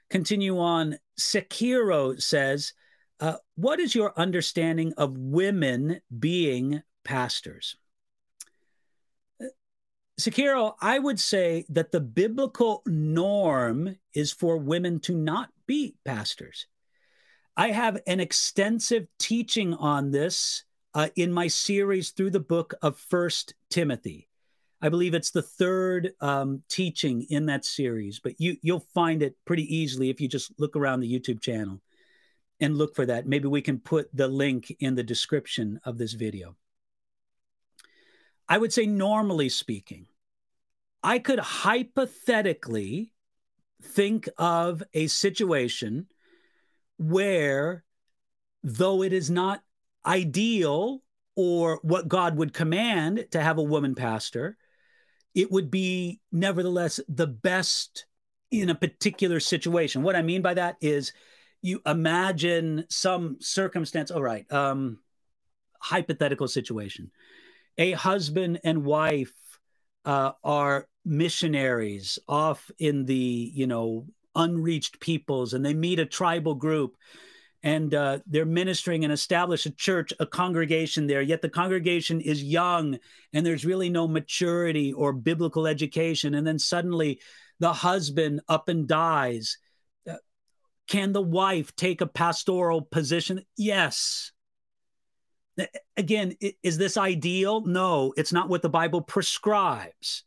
[0.09, 0.97] continue on.
[1.21, 2.73] Sekiro says,
[3.21, 7.77] uh, What is your understanding of women being pastors?
[10.19, 16.67] Sekiro, I would say that the biblical norm is for women to not be pastors.
[17.57, 20.65] I have an extensive teaching on this
[20.95, 24.29] uh, in my series through the book of First Timothy.
[24.81, 29.37] I believe it's the third um, teaching in that series, but you you'll find it
[29.45, 31.81] pretty easily if you just look around the YouTube channel
[32.61, 33.27] and look for that.
[33.27, 36.57] Maybe we can put the link in the description of this video.
[38.49, 40.07] I would say, normally speaking,
[41.03, 43.13] I could hypothetically
[43.83, 46.07] think of a situation
[46.97, 47.85] where,
[48.63, 49.63] though it is not
[50.05, 51.03] ideal
[51.37, 54.57] or what God would command to have a woman pastor,
[55.35, 58.07] it would be nevertheless the best
[58.51, 60.03] in a particular situation.
[60.03, 61.13] What I mean by that is
[61.63, 64.99] you imagine some circumstance, all right, um,
[65.81, 67.11] hypothetical situation.
[67.79, 69.33] A husband and wife
[70.05, 76.55] uh, are missionaries off in the, you know, unreached peoples, and they meet a tribal
[76.55, 76.97] group
[77.63, 81.23] and uh, they're ministering and establish a church, a congregation there.
[81.23, 82.99] Yet the congregation is young
[83.33, 86.35] and there's really no maturity or biblical education.
[86.35, 87.21] And then suddenly
[87.59, 89.59] the husband up and dies.
[90.09, 90.15] Uh,
[90.87, 93.45] can the wife take a pastoral position?
[93.57, 94.31] Yes.
[95.97, 97.63] Again, is this ideal?
[97.63, 100.25] No, it's not what the Bible prescribes.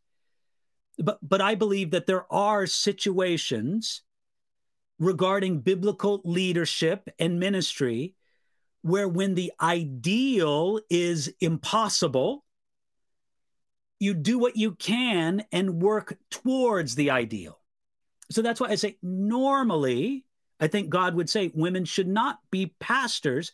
[0.97, 4.01] But, but I believe that there are situations
[4.99, 8.13] regarding biblical leadership and ministry,
[8.81, 12.43] where when the ideal is impossible,
[13.99, 17.59] you do what you can and work towards the ideal.
[18.31, 20.25] So that's why I say normally,
[20.59, 23.51] I think God would say women should not be pastors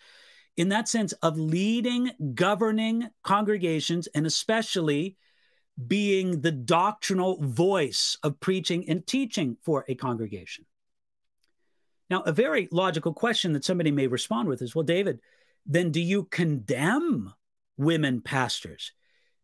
[0.58, 5.16] in that sense of leading, governing congregations, and especially
[5.86, 10.66] being the doctrinal voice of preaching and teaching for a congregation.
[12.10, 15.20] Now, a very logical question that somebody may respond with is well, David,
[15.66, 17.34] then do you condemn
[17.78, 18.93] women pastors?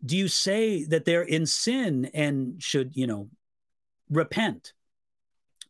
[0.03, 3.29] Do you say that they're in sin and should, you know,
[4.09, 4.73] repent?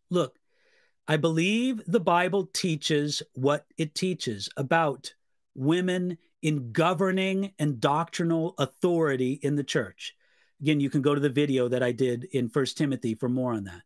[0.09, 0.37] Look,
[1.07, 5.13] I believe the Bible teaches what it teaches about
[5.55, 10.15] women in governing and doctrinal authority in the church.
[10.61, 13.53] Again, you can go to the video that I did in First Timothy for more
[13.53, 13.81] on that.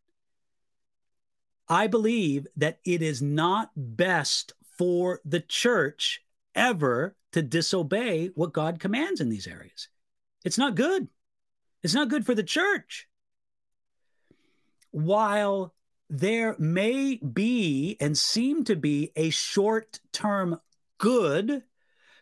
[1.68, 6.22] I believe that it is not best for the church
[6.54, 9.88] ever to disobey what God commands in these areas.
[10.44, 11.08] It's not good.
[11.82, 13.06] It's not good for the church.
[14.90, 15.74] While
[16.08, 20.58] there may be and seem to be a short term
[20.98, 21.62] good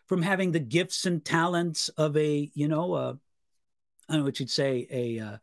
[0.07, 3.09] from having the gifts and talents of a, you know, a,
[4.09, 5.37] I don't know what you'd say, a, uh,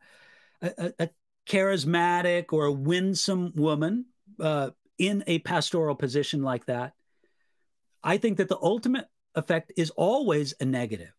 [0.61, 1.09] a, a,
[1.47, 4.05] charismatic or a winsome woman
[4.39, 6.93] uh, in a pastoral position like that,
[8.03, 11.13] I think that the ultimate effect is always a negative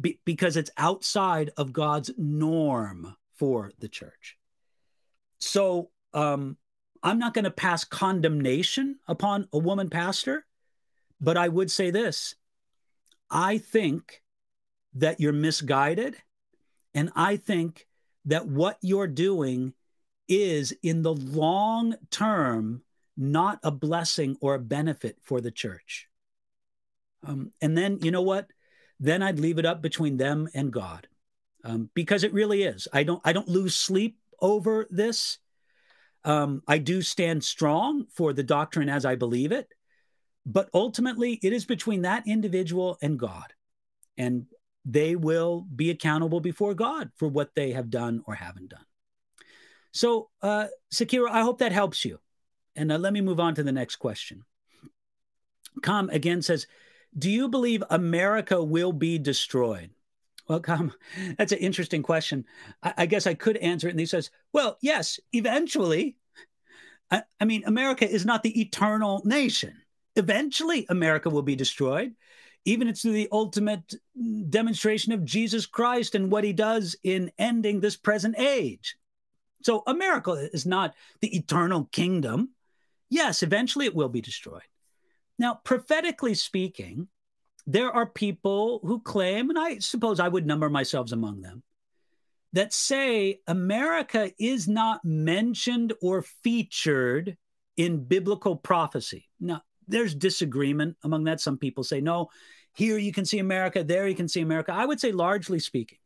[0.00, 4.36] be- because it's outside of God's norm for the church.
[5.38, 6.56] So um,
[7.02, 10.44] I'm not going to pass condemnation upon a woman pastor,
[11.20, 12.34] but I would say this
[13.30, 14.22] I think
[14.94, 16.16] that you're misguided.
[16.94, 17.86] And I think
[18.24, 19.74] that what you're doing
[20.28, 22.82] is in the long term
[23.16, 26.08] not a blessing or a benefit for the church.
[27.26, 28.48] Um, and then, you know what?
[29.00, 31.08] Then I'd leave it up between them and God,
[31.64, 32.88] um, because it really is.
[32.92, 33.20] I don't.
[33.24, 35.38] I don't lose sleep over this.
[36.24, 39.68] Um, I do stand strong for the doctrine as I believe it,
[40.48, 43.52] but ultimately, it is between that individual and God,
[44.16, 44.46] and
[44.86, 48.84] they will be accountable before God for what they have done or haven't done.
[49.92, 52.18] So, uh, Sakira, I hope that helps you.
[52.74, 54.44] And uh, let me move on to the next question.
[55.82, 56.66] Com again says,
[57.16, 59.90] Do you believe America will be destroyed?
[60.48, 60.94] Well, Com,
[61.36, 62.46] that's an interesting question.
[62.82, 63.90] I, I guess I could answer it.
[63.90, 66.16] And he says, Well, yes, eventually.
[67.10, 69.74] I, I mean, America is not the eternal nation.
[70.18, 72.14] Eventually, America will be destroyed
[72.68, 73.94] even it's the ultimate
[74.50, 78.96] demonstration of Jesus Christ and what he does in ending this present age.
[79.62, 82.50] So America is not the eternal kingdom.
[83.08, 84.62] Yes, eventually it will be destroyed.
[85.38, 87.08] Now, prophetically speaking,
[87.66, 91.62] there are people who claim, and I suppose I would number myself among them,
[92.52, 97.36] that say America is not mentioned or featured
[97.78, 99.26] in biblical prophecy.
[99.40, 101.40] Now, there's disagreement among that.
[101.40, 102.28] Some people say, no,
[102.74, 104.72] here you can see America, there you can see America.
[104.72, 105.98] I would say, largely speaking,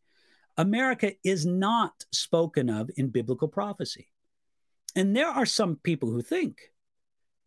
[0.57, 4.09] America is not spoken of in biblical prophecy.
[4.95, 6.61] And there are some people who think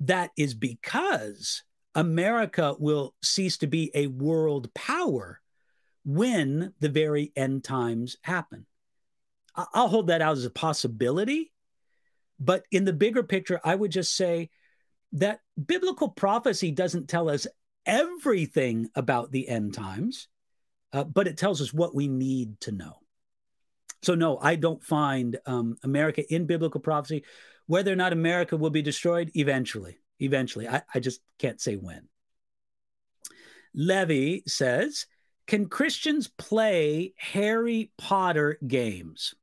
[0.02, 1.64] that is because
[1.94, 5.40] America will cease to be a world power
[6.04, 8.66] when the very end times happen.
[9.56, 11.52] I'll hold that out as a possibility.
[12.40, 14.50] But in the bigger picture, I would just say
[15.16, 17.48] that biblical prophecy doesn't tell us
[17.86, 20.28] everything about the end times,
[20.94, 22.98] uh, but it tells us what we need to know.
[24.04, 27.24] So, no, I don't find um, America in biblical prophecy.
[27.66, 30.68] Whether or not America will be destroyed, eventually, eventually.
[30.68, 32.08] I, I just can't say when.
[33.74, 35.08] Levy says,
[35.48, 39.34] Can Christians play Harry Potter games?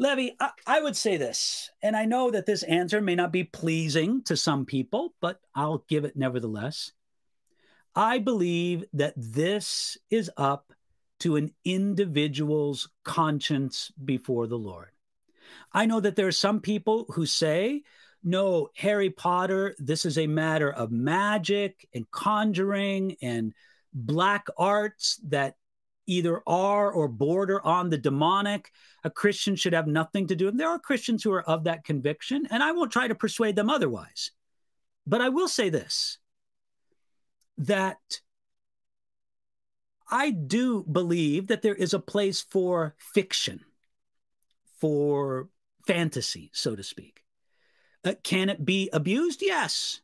[0.00, 3.44] Levy, I, I, would say this, and I know that this answer may not be
[3.44, 6.92] pleasing to some people, but I'll give it nevertheless.
[7.94, 10.72] I believe that this is up
[11.18, 14.88] to an individual's conscience before the Lord.
[15.70, 17.82] I know that there are some people who say,
[18.24, 23.52] no, Harry Potter, this is a matter of magic and conjuring and
[23.92, 25.56] black arts that
[26.10, 28.70] either are or border on the demonic.
[29.04, 30.48] A Christian should have nothing to do.
[30.48, 33.56] And there are Christians who are of that conviction, and I won't try to persuade
[33.56, 34.32] them otherwise.
[35.06, 36.18] But I will say this
[37.58, 38.20] that
[40.10, 43.60] I do believe that there is a place for fiction,
[44.80, 45.48] for
[45.86, 47.22] fantasy, so to speak.
[48.04, 49.42] Uh, can it be abused?
[49.42, 50.00] Yes.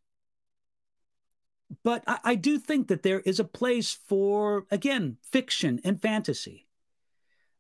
[1.82, 6.66] But I, I do think that there is a place for, again, fiction and fantasy.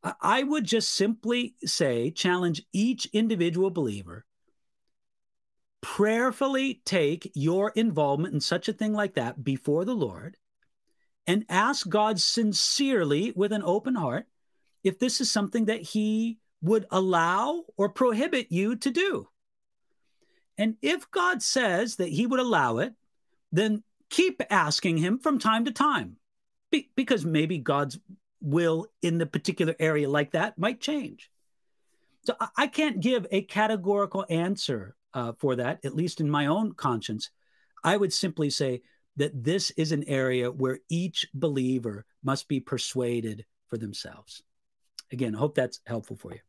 [0.02, 4.26] I, I would just simply say, challenge each individual believer
[5.86, 10.36] prayerfully take your involvement in such a thing like that before the Lord
[11.28, 14.26] and ask God sincerely with an open heart
[14.82, 19.28] if this is something that He would allow or prohibit you to do.
[20.58, 22.92] And if God says that He would allow it,
[23.52, 26.16] then keep asking him from time to time
[26.70, 27.98] Be- because maybe God's
[28.40, 31.30] will in the particular area like that might change.
[32.24, 36.46] So I, I can't give a categorical answer uh, for that, at least in my
[36.46, 37.30] own conscience.
[37.82, 38.82] I would simply say
[39.16, 44.42] that this is an area where each believer must be persuaded for themselves.
[45.12, 46.40] Again, I hope that's helpful for you.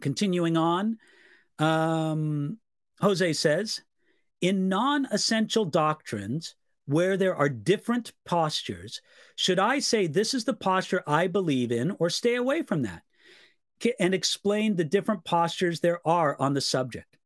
[0.00, 0.98] Continuing on,
[1.58, 2.58] um,
[3.00, 3.80] Jose says,
[4.40, 6.54] in non essential doctrines,
[6.86, 9.00] where there are different postures,
[9.36, 13.02] should I say this is the posture I believe in or stay away from that?
[13.98, 17.16] And explain the different postures there are on the subject.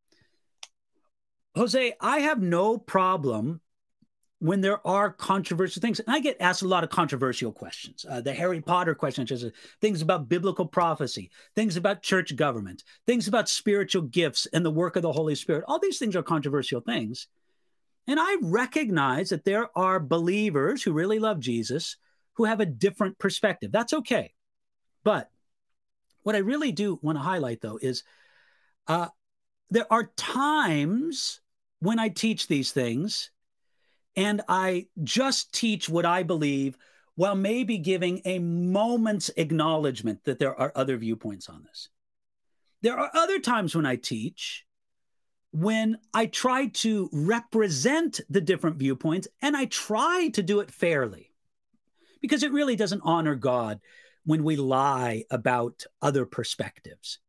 [1.56, 3.60] Jose, I have no problem
[4.40, 8.04] when there are controversial things, and I get asked a lot of controversial questions.
[8.08, 9.46] Uh, the Harry Potter question, just
[9.80, 14.96] things about biblical prophecy, things about church government, things about spiritual gifts and the work
[14.96, 15.64] of the Holy Spirit.
[15.66, 17.28] All these things are controversial things.
[18.06, 21.96] And I recognize that there are believers who really love Jesus
[22.34, 23.72] who have a different perspective.
[23.72, 24.34] That's okay.
[25.04, 25.30] But
[26.22, 28.02] what I really do want to highlight, though, is
[28.88, 29.08] uh,
[29.70, 31.40] there are times
[31.80, 33.30] when I teach these things
[34.16, 36.76] and I just teach what I believe
[37.16, 41.88] while maybe giving a moment's acknowledgement that there are other viewpoints on this.
[42.82, 44.66] There are other times when I teach
[45.54, 51.30] when I try to represent the different viewpoints and I try to do it fairly
[52.20, 53.78] because it really doesn't honor God
[54.24, 57.20] when we lie about other perspectives.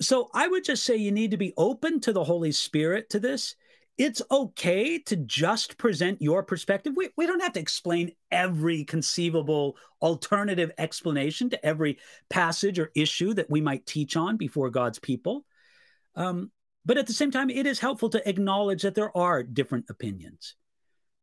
[0.00, 3.20] So I would just say you need to be open to the Holy Spirit to
[3.20, 3.54] this
[3.98, 6.92] it's okay to just present your perspective.
[6.96, 11.98] We, we don't have to explain every conceivable alternative explanation to every
[12.30, 15.44] passage or issue that we might teach on before God's people.
[16.14, 16.52] Um,
[16.86, 20.54] but at the same time, it is helpful to acknowledge that there are different opinions.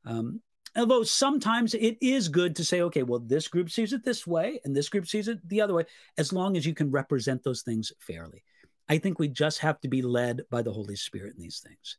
[0.03, 0.41] Um,
[0.75, 4.59] although sometimes it is good to say, okay, well, this group sees it this way
[4.65, 5.85] and this group sees it the other way,
[6.17, 8.43] as long as you can represent those things fairly.
[8.89, 11.97] I think we just have to be led by the Holy Spirit in these things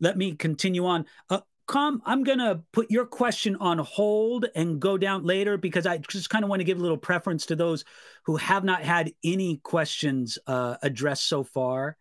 [0.00, 1.06] let me continue on.
[1.28, 1.40] Uh,
[1.72, 6.28] I'm going to put your question on hold and go down later because I just
[6.28, 7.84] kind of want to give a little preference to those
[8.24, 11.96] who have not had any questions uh, addressed so far.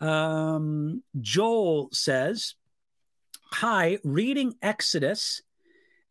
[0.00, 2.54] Um, Joel says,
[3.52, 5.42] Hi, reading Exodus,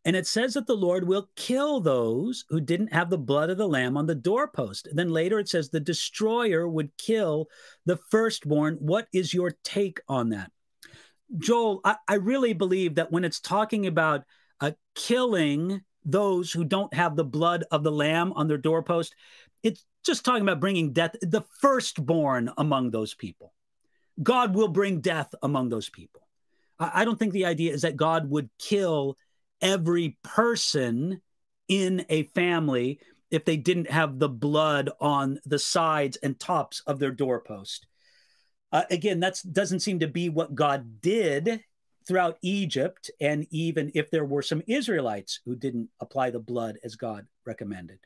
[0.06, 3.58] and it says that the Lord will kill those who didn't have the blood of
[3.58, 4.88] the lamb on the doorpost.
[4.92, 7.48] then later it says the destroyer would kill
[7.84, 8.76] the firstborn.
[8.76, 10.50] What is your take on that?
[11.38, 14.24] Joel, I, I really believe that when it's talking about
[14.60, 19.14] uh, killing those who don't have the blood of the lamb on their doorpost,
[19.62, 23.52] it's just talking about bringing death, the firstborn among those people.
[24.22, 26.22] God will bring death among those people.
[26.78, 29.18] I, I don't think the idea is that God would kill
[29.60, 31.20] every person
[31.68, 33.00] in a family
[33.30, 37.86] if they didn't have the blood on the sides and tops of their doorpost.
[38.72, 41.60] Uh, again, that doesn't seem to be what God did
[42.06, 46.94] throughout Egypt, and even if there were some Israelites who didn't apply the blood as
[46.94, 47.98] God recommended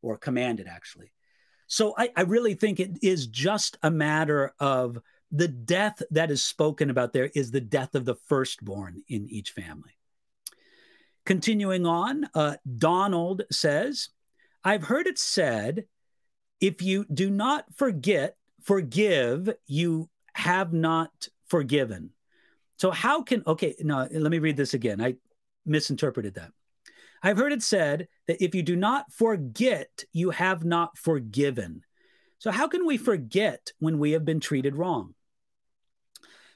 [0.00, 1.12] or commanded, actually.
[1.66, 4.98] So I, I really think it is just a matter of
[5.30, 9.50] the death that is spoken about there is the death of the firstborn in each
[9.50, 9.98] family.
[11.26, 14.08] Continuing on, uh, Donald says,
[14.64, 15.84] I've heard it said,
[16.60, 18.37] if you do not forget
[18.68, 22.10] forgive, you have not forgiven.
[22.76, 25.00] So, how can, okay, no, let me read this again.
[25.00, 25.14] I
[25.64, 26.52] misinterpreted that.
[27.22, 31.80] I've heard it said that if you do not forget, you have not forgiven.
[32.40, 35.14] So, how can we forget when we have been treated wrong?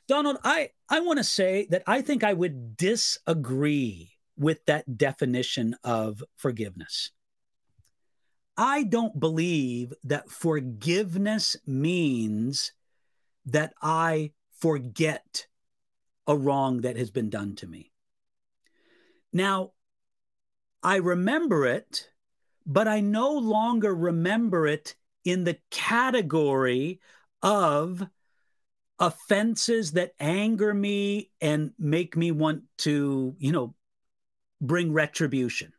[0.06, 5.76] Donald, I, I want to say that I think I would disagree with that definition
[5.82, 7.10] of forgiveness.
[8.62, 12.72] I don't believe that forgiveness means
[13.46, 15.48] that I forget
[16.28, 17.90] a wrong that has been done to me.
[19.32, 19.72] Now,
[20.80, 22.08] I remember it,
[22.64, 24.94] but I no longer remember it
[25.24, 27.00] in the category
[27.42, 28.06] of
[29.00, 33.74] offenses that anger me and make me want to, you know,
[34.60, 35.72] bring retribution.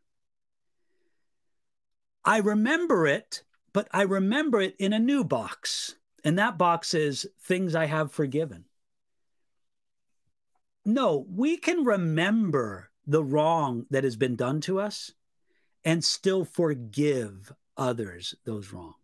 [2.26, 3.43] I remember it,
[3.74, 5.95] but I remember it in a new box.
[6.24, 8.65] And that box is things I have forgiven.
[10.86, 15.11] No, we can remember the wrong that has been done to us
[15.84, 18.95] and still forgive others those wrong.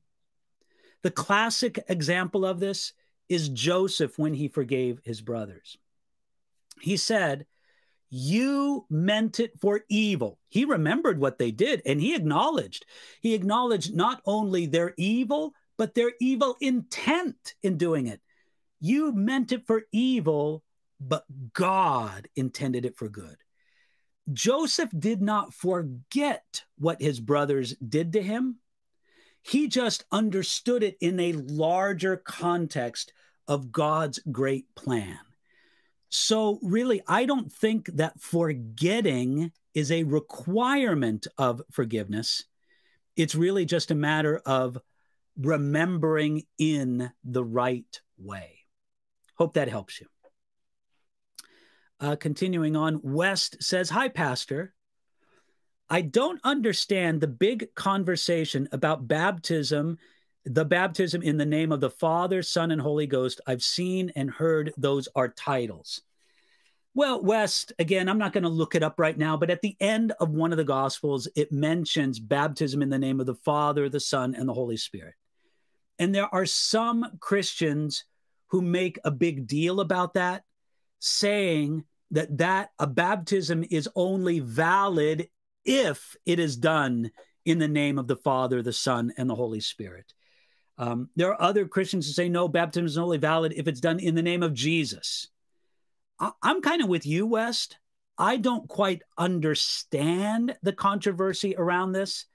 [1.01, 2.93] The classic example of this
[3.28, 5.78] is Joseph when he forgave his brothers.
[6.82, 7.45] He said,
[8.10, 10.39] you meant it for evil.
[10.49, 12.86] He remembered what they did and he acknowledged.
[13.22, 18.22] He acknowledged not only their evil, but their evil intent in doing it.
[18.82, 20.64] You meant it for evil,
[20.99, 23.38] but God intended it for good.
[24.32, 28.57] Joseph did not forget what his brothers did to him.
[29.41, 33.14] He just understood it in a larger context
[33.47, 35.20] of God's great plan.
[36.10, 42.45] So, really, I don't think that forgetting is a requirement of forgiveness.
[43.16, 44.78] It's really just a matter of
[45.38, 48.60] remembering in the right way.
[49.36, 50.07] Hope that helps you.
[51.99, 54.74] Uh, continuing on, West says, Hi, Pastor.
[55.89, 59.97] I don't understand the big conversation about baptism,
[60.46, 63.42] the baptism in the name of the Father, Son, and Holy Ghost.
[63.46, 66.02] I've seen and heard those are titles.
[66.96, 69.78] Well, West, again, I'm not going to look it up right now, but at the
[69.80, 73.90] end of one of the Gospels, it mentions baptism in the name of the Father,
[73.90, 75.14] the Son, and the Holy Spirit.
[76.00, 78.06] And there are some Christians
[78.48, 80.44] who make a big deal about that,
[81.00, 85.30] saying that that a baptism is only valid
[85.64, 87.12] if it is done
[87.46, 90.14] in the name of the Father, the Son, and the Holy Spirit.
[90.80, 93.99] Um, there are other Christians who say no, baptism is only valid if it's done
[93.99, 95.27] in the name of Jesus.
[96.17, 97.77] I, I'm kind of with you, West.
[98.17, 102.25] I don't quite understand the controversy around this,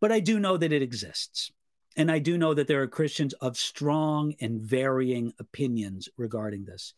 [0.00, 1.52] but I do know that it exists.
[1.96, 6.94] And I do know that there are Christians of strong and varying opinions regarding this.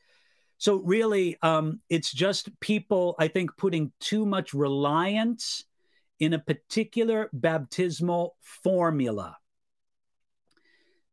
[0.57, 5.65] So, really, um, it's just people, I think, putting too much reliance
[6.19, 9.37] in a particular baptismal formula.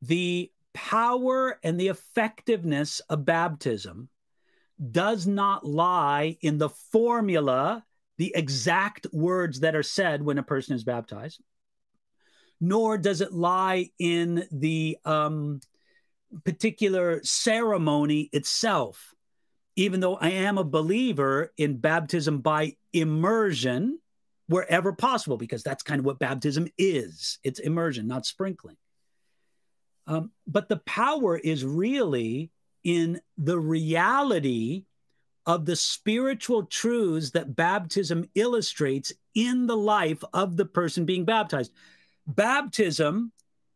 [0.05, 4.09] The power and the effectiveness of baptism
[4.91, 7.85] does not lie in the formula,
[8.17, 11.41] the exact words that are said when a person is baptized,
[12.59, 15.61] nor does it lie in the um,
[16.43, 19.13] particular ceremony itself.
[19.75, 23.99] even though I am a believer in baptism by immersion
[24.47, 28.75] wherever possible, because that's kind of what baptism is it's immersion, not sprinkling.
[30.07, 32.51] Um, but the power is really
[32.83, 34.85] in the reality
[35.45, 41.71] of the spiritual truths that baptism illustrates in the life of the person being baptized.
[42.27, 43.31] Baptism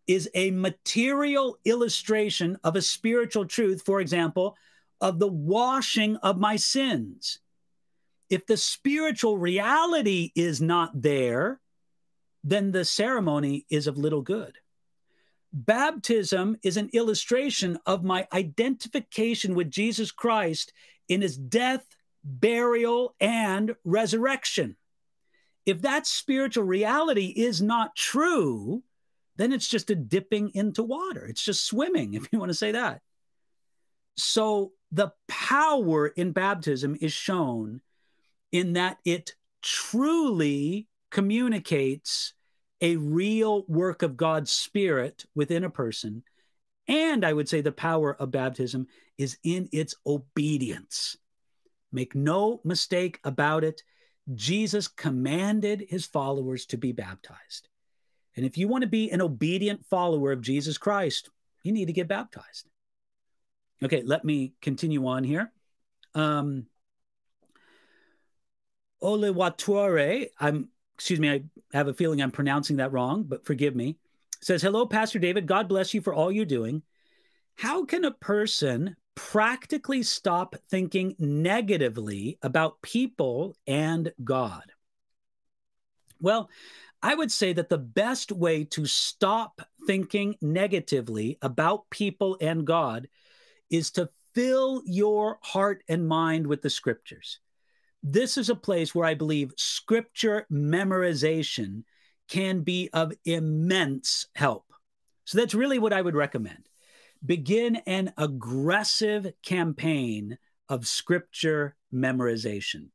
[0.08, 4.56] is a material illustration of a spiritual truth, for example,
[5.02, 7.40] of the washing of my sins.
[8.30, 11.60] If the spiritual reality is not there,
[12.44, 14.58] then the ceremony is of little good.
[15.54, 20.74] Baptism is an illustration of my identification with Jesus Christ
[21.08, 21.86] in his death,
[22.24, 24.76] burial, and resurrection.
[25.66, 28.84] If that spiritual reality is not true,
[29.38, 31.26] then it's just a dipping into water.
[31.26, 33.02] It's just swimming, if you want to say that.
[34.18, 37.82] So the power in baptism is shown
[38.52, 42.34] in that it truly communicates
[42.82, 46.24] a real work of God's Spirit within a person.
[46.88, 51.18] And I would say the power of baptism is in its obedience.
[51.92, 53.84] Make no mistake about it.
[54.34, 57.70] Jesus commanded his followers to be baptized.
[58.36, 61.30] And if you want to be an obedient follower of Jesus Christ,
[61.64, 62.68] you need to get baptized.
[63.84, 65.52] Okay, let me continue on here.
[66.14, 66.68] Um,
[69.02, 71.44] Olewatore, I'm excuse me, I
[71.74, 73.98] have a feeling I'm pronouncing that wrong, but forgive me.
[74.42, 75.46] Says, Hello, Pastor David.
[75.46, 76.82] God bless you for all you're doing.
[77.56, 84.72] How can a person practically stop thinking negatively about people and God?
[86.20, 86.50] Well,
[87.04, 93.08] I would say that the best way to stop thinking negatively about people and God
[93.70, 97.40] is to fill your heart and mind with the scriptures
[98.04, 101.84] this is a place where I believe scripture memorization
[102.28, 104.66] can be of immense help.
[105.26, 106.70] So that's really what I would recommend.
[107.26, 110.38] Begin an aggressive campaign
[110.70, 112.90] of scripture memorization.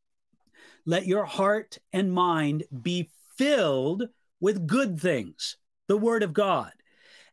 [0.86, 4.04] Let your heart and mind be filled
[4.40, 5.56] with good things,
[5.88, 6.72] the word of God.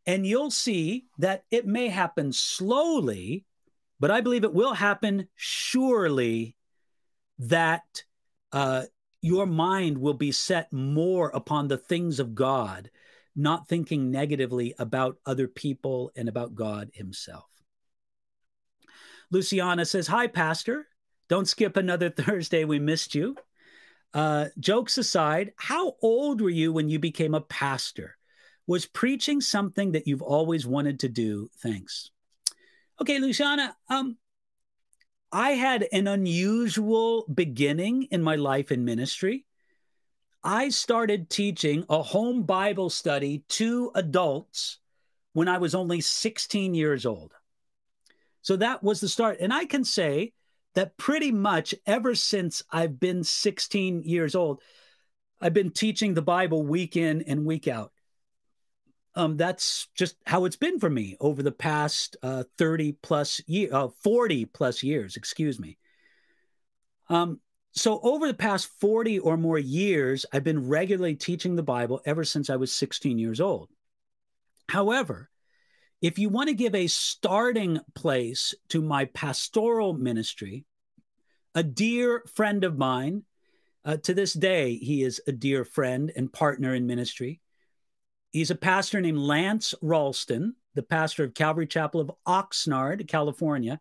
[0.05, 3.45] And you'll see that it may happen slowly,
[3.99, 6.55] but I believe it will happen surely
[7.39, 8.03] that
[8.51, 8.83] uh,
[9.21, 12.89] your mind will be set more upon the things of God,
[13.35, 17.45] not thinking negatively about other people and about God Himself.
[19.31, 20.87] Luciana says, Hi, Pastor.
[21.27, 22.65] Don't skip another Thursday.
[22.65, 23.35] We missed you.
[24.13, 28.17] Uh, jokes aside, how old were you when you became a pastor?
[28.65, 31.49] Was preaching something that you've always wanted to do?
[31.61, 32.11] Thanks.
[33.01, 34.17] Okay, Luciana, um,
[35.31, 39.45] I had an unusual beginning in my life in ministry.
[40.43, 44.79] I started teaching a home Bible study to adults
[45.33, 47.33] when I was only 16 years old.
[48.41, 49.37] So that was the start.
[49.39, 50.33] And I can say
[50.75, 54.61] that pretty much ever since I've been 16 years old,
[55.41, 57.91] I've been teaching the Bible week in and week out
[59.19, 63.67] um, that's just how it's been for me over the past uh, 30 plus year,
[63.73, 65.77] uh, 40 plus years, excuse me.
[67.09, 67.41] Um,
[67.73, 72.23] so over the past 40 or more years, I've been regularly teaching the Bible ever
[72.23, 73.67] since I was 16 years old.
[74.69, 75.29] However,
[76.01, 80.63] if you want to give a starting place to my pastoral ministry,
[81.53, 83.23] a dear friend of mine,
[83.83, 87.41] uh, to this day, he is a dear friend and partner in ministry.
[88.31, 93.79] He's a pastor named Lance Ralston, the pastor of Calvary Chapel of Oxnard, California.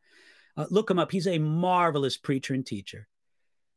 [0.57, 1.13] Uh, look him up.
[1.13, 3.07] He's a marvelous preacher and teacher,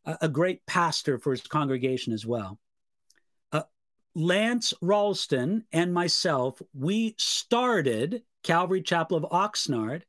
[0.05, 2.57] uh, a great pastor for his congregation as well.
[3.51, 3.63] Uh,
[4.15, 10.03] Lance Ralston and myself, we started Calvary Chapel of Oxnard,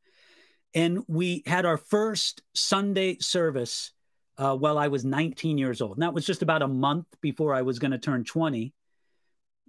[0.75, 3.91] and we had our first Sunday service
[4.39, 5.97] uh, while I was 19 years old.
[5.97, 8.73] And that was just about a month before I was going to turn 20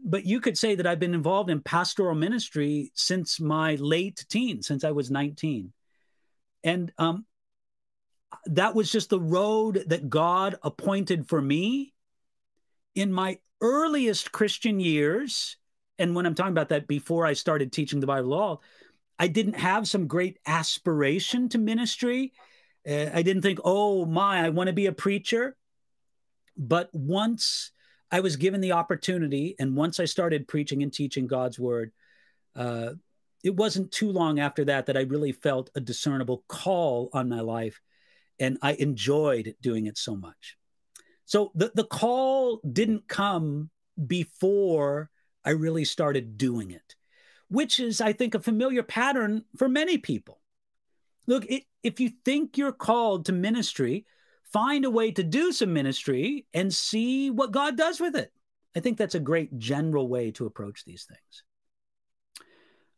[0.03, 4.67] but you could say that I've been involved in pastoral ministry since my late teens,
[4.67, 5.71] since I was 19.
[6.63, 7.25] And um,
[8.45, 11.93] that was just the road that God appointed for me
[12.95, 15.57] in my earliest Christian years.
[15.97, 18.59] And when I'm talking about that, before I started teaching the Bible law,
[19.17, 22.33] I didn't have some great aspiration to ministry.
[22.87, 25.55] Uh, I didn't think, oh my, I want to be a preacher.
[26.57, 27.71] But once
[28.13, 31.91] I was given the opportunity, and once I started preaching and teaching God's word,
[32.55, 32.91] uh,
[33.43, 37.41] it wasn't too long after that that I really felt a discernible call on my
[37.41, 37.81] life.
[38.39, 40.57] and I enjoyed doing it so much.
[41.25, 43.69] So the, the call didn't come
[44.07, 45.09] before
[45.45, 46.95] I really started doing it,
[47.49, 50.39] which is, I think, a familiar pattern for many people.
[51.27, 54.05] Look, it, if you think you're called to ministry,
[54.53, 58.31] find a way to do some ministry and see what God does with it.
[58.75, 61.43] I think that's a great general way to approach these things.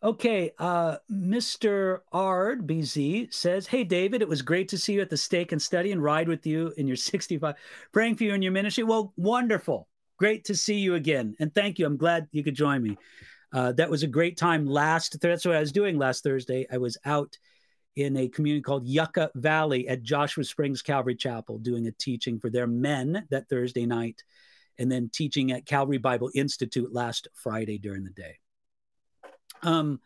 [0.04, 2.02] Okay, uh, Mr.
[2.12, 5.62] Ard BZ says, Hey, David, it was great to see you at the Steak and
[5.62, 7.56] Study and ride with you in your 65,
[7.92, 8.84] praying for you in your ministry.
[8.84, 9.88] Well, wonderful.
[10.18, 11.36] Great to see you again.
[11.40, 11.86] And thank you.
[11.86, 12.98] I'm glad you could join me.
[13.52, 16.68] Uh, that was a great time last, that's what I was doing last Thursday.
[16.72, 17.38] I was out
[17.96, 22.50] in a community called Yucca Valley at Joshua Springs Calvary Chapel doing a teaching for
[22.50, 24.24] their men that Thursday night
[24.78, 28.38] and then teaching at Calvary Bible Institute last Friday during the day.
[29.64, 30.00] Um,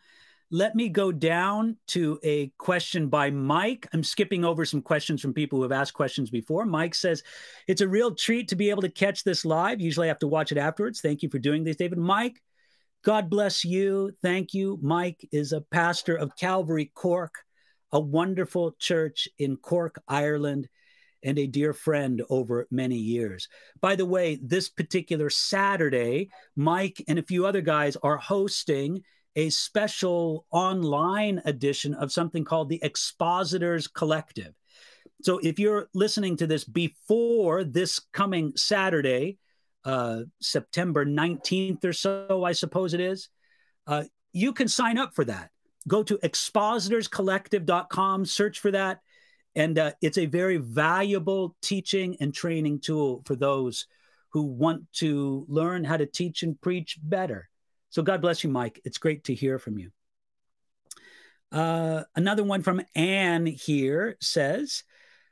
[0.51, 3.87] let me go down to a question by Mike.
[3.93, 6.65] I'm skipping over some questions from people who have asked questions before.
[6.65, 7.23] Mike says,
[7.67, 9.79] It's a real treat to be able to catch this live.
[9.79, 11.01] Usually I have to watch it afterwards.
[11.01, 11.99] Thank you for doing this, David.
[11.99, 12.41] Mike,
[13.03, 14.11] God bless you.
[14.23, 14.79] Thank you.
[14.81, 17.35] Mike is a pastor of Calvary Cork,
[17.91, 20.69] a wonderful church in Cork, Ireland
[21.23, 23.47] and a dear friend over many years.
[23.81, 29.03] By the way, this particular Saturday, Mike and a few other guys are hosting
[29.35, 34.53] a special online edition of something called the Expositors Collective.
[35.21, 39.37] So if you're listening to this before this coming Saturday,
[39.85, 43.29] uh, September 19th or so, I suppose it is,
[43.87, 45.51] uh, you can sign up for that.
[45.87, 48.99] Go to expositorscollective.com, search for that
[49.55, 53.87] and uh, it's a very valuable teaching and training tool for those
[54.29, 57.49] who want to learn how to teach and preach better.
[57.89, 58.79] So God bless you, Mike.
[58.85, 59.91] It's great to hear from you.
[61.51, 64.83] Uh, another one from Anne here says,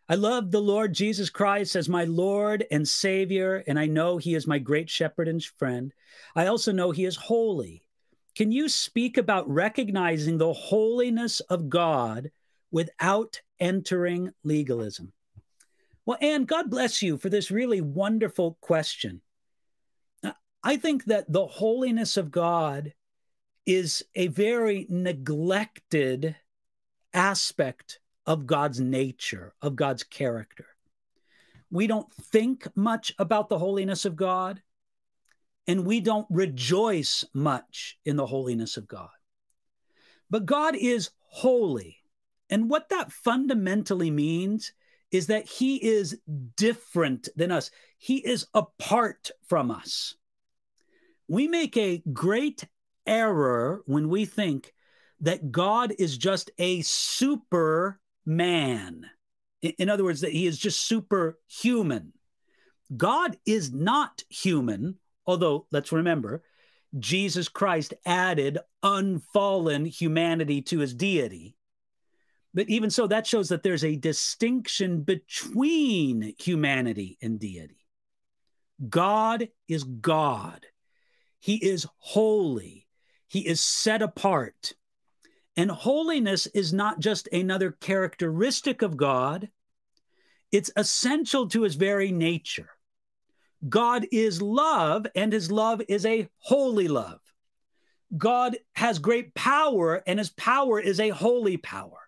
[0.10, 4.34] I love the Lord Jesus Christ as my Lord and Savior, and I know He
[4.34, 5.94] is my great shepherd and friend.
[6.36, 7.87] I also know He is holy.
[8.38, 12.30] Can you speak about recognizing the holiness of God
[12.70, 15.12] without entering legalism?
[16.06, 19.22] Well, Anne, God bless you for this really wonderful question.
[20.62, 22.94] I think that the holiness of God
[23.66, 26.36] is a very neglected
[27.16, 30.68] aspect of God's nature, of God's character.
[31.72, 34.62] We don't think much about the holiness of God,
[35.68, 39.10] and we don't rejoice much in the holiness of God.
[40.30, 41.98] But God is holy.
[42.50, 44.72] And what that fundamentally means
[45.12, 46.20] is that he is
[46.56, 50.16] different than us, he is apart from us.
[51.28, 52.64] We make a great
[53.06, 54.74] error when we think
[55.22, 57.98] that God is just a superman.
[59.62, 62.14] In other words, that he is just superhuman.
[62.96, 66.42] God is not human, although let's remember,
[66.98, 71.56] Jesus Christ added unfallen humanity to his deity.
[72.54, 77.86] But even so, that shows that there's a distinction between humanity and deity.
[78.90, 80.66] God is God,
[81.40, 82.88] He is holy,
[83.28, 84.74] He is set apart.
[85.56, 89.50] And holiness is not just another characteristic of God,
[90.52, 92.70] it's essential to His very nature.
[93.68, 97.20] God is love, and His love is a holy love.
[98.16, 102.08] God has great power, and His power is a holy power.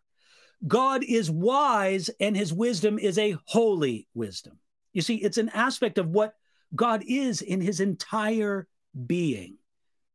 [0.67, 4.59] God is wise and his wisdom is a holy wisdom.
[4.93, 6.33] You see, it's an aspect of what
[6.75, 8.67] God is in his entire
[9.05, 9.57] being.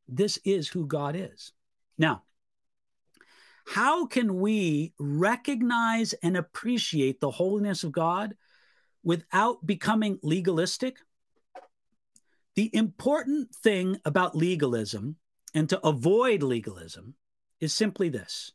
[0.07, 1.53] This is who God is.
[1.97, 2.25] Now,
[3.67, 8.37] how can we recognize and appreciate the holiness of God
[9.03, 10.99] without becoming legalistic?
[12.57, 15.17] The important thing about legalism
[15.55, 17.15] and to avoid legalism
[17.61, 18.53] is simply this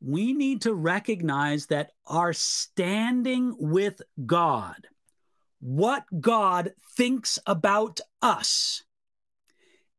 [0.00, 4.88] we need to recognize that our standing with God,
[5.60, 8.84] what God thinks about us,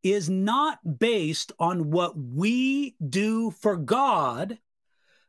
[0.04, 4.60] is not based on what we do for God,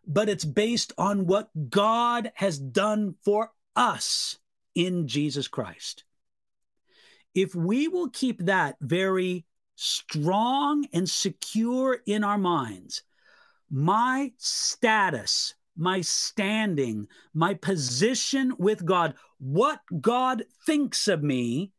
[0.07, 4.39] but it's based on what God has done for us
[4.75, 6.05] in Jesus Christ.
[7.39, 13.05] If we will keep that very strong and secure in our minds,
[13.70, 21.70] my status, my standing, my position with God, what God thinks of me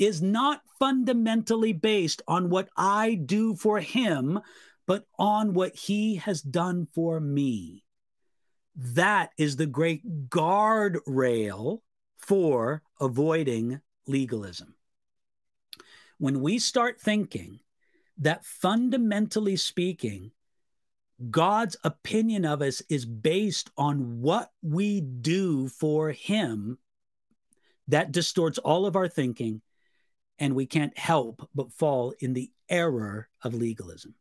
[0.00, 4.40] is not fundamentally based on what I do for Him,
[4.84, 7.84] but on what He has done for me.
[8.74, 11.82] That is the great guardrail
[12.18, 14.74] for avoiding legalism.
[16.18, 17.60] When we start thinking
[18.18, 20.30] that fundamentally speaking,
[21.30, 26.78] God's opinion of us is based on what we do for Him,
[27.88, 29.62] that distorts all of our thinking,
[30.38, 34.14] and we can't help but fall in the error of legalism.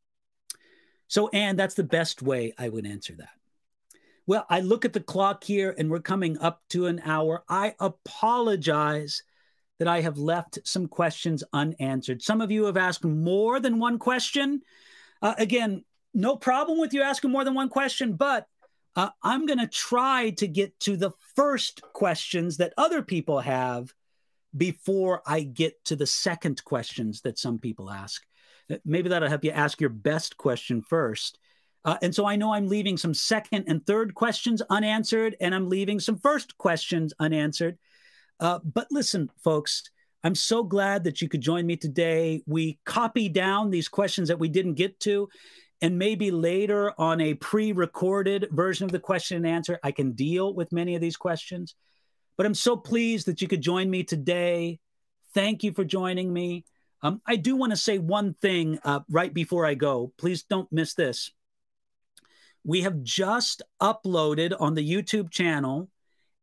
[1.08, 3.30] So, Anne, that's the best way I would answer that.
[4.26, 7.44] Well, I look at the clock here and we're coming up to an hour.
[7.50, 9.24] I apologize
[9.80, 12.22] that I have left some questions unanswered.
[12.22, 14.62] Some of you have asked more than one question.
[15.22, 18.48] Uh, again, no problem with you asking more than one question, but
[18.96, 23.94] uh, I'm going to try to get to the first questions that other people have
[24.56, 28.24] before I get to the second questions that some people ask.
[28.72, 31.40] Uh, maybe that'll help you ask your best question first.
[31.86, 35.70] Uh, and so I know I'm leaving some second and third questions unanswered, and I'm
[35.70, 37.78] leaving some first questions unanswered.
[38.40, 39.84] Uh, but listen, folks,
[40.24, 42.42] I'm so glad that you could join me today.
[42.46, 45.30] We copy down these questions that we didn't get to,
[45.82, 50.14] and maybe later on a pre recorded version of the question and answer, I can
[50.14, 51.76] deal with many of these questions.
[52.38, 54.80] But I'm so pleased that you could join me today.
[55.34, 56.66] Thank you for joining me.
[57.02, 60.14] Um, I do want to say one thing uh, right before I go.
[60.18, 61.32] Please don't miss this.
[62.64, 65.90] We have just uploaded on the YouTube channel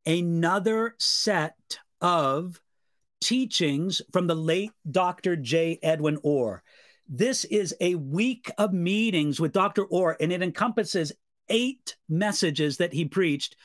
[0.07, 2.61] another set of
[3.20, 5.36] teachings from the late Dr.
[5.36, 5.78] J.
[5.82, 6.62] Edwin Orr.
[7.09, 9.84] This is a week of meetings with Dr.
[9.84, 11.12] Orr, and it encompasses
[11.48, 13.57] eight messages that he preached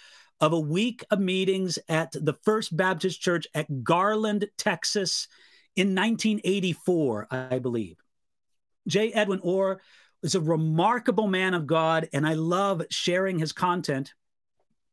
[0.41, 5.27] of a week of meetings at the First Baptist Church at Garland, Texas
[5.75, 7.97] in 1984, I believe.
[8.87, 9.11] J.
[9.13, 9.81] Edwin Orr
[10.23, 14.13] is a remarkable man of God, and I love sharing his content.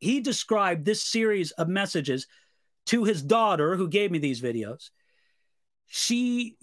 [0.02, 2.26] He described this series of messages
[2.86, 4.90] to his daughter, who gave me these videos.
[5.86, 6.56] She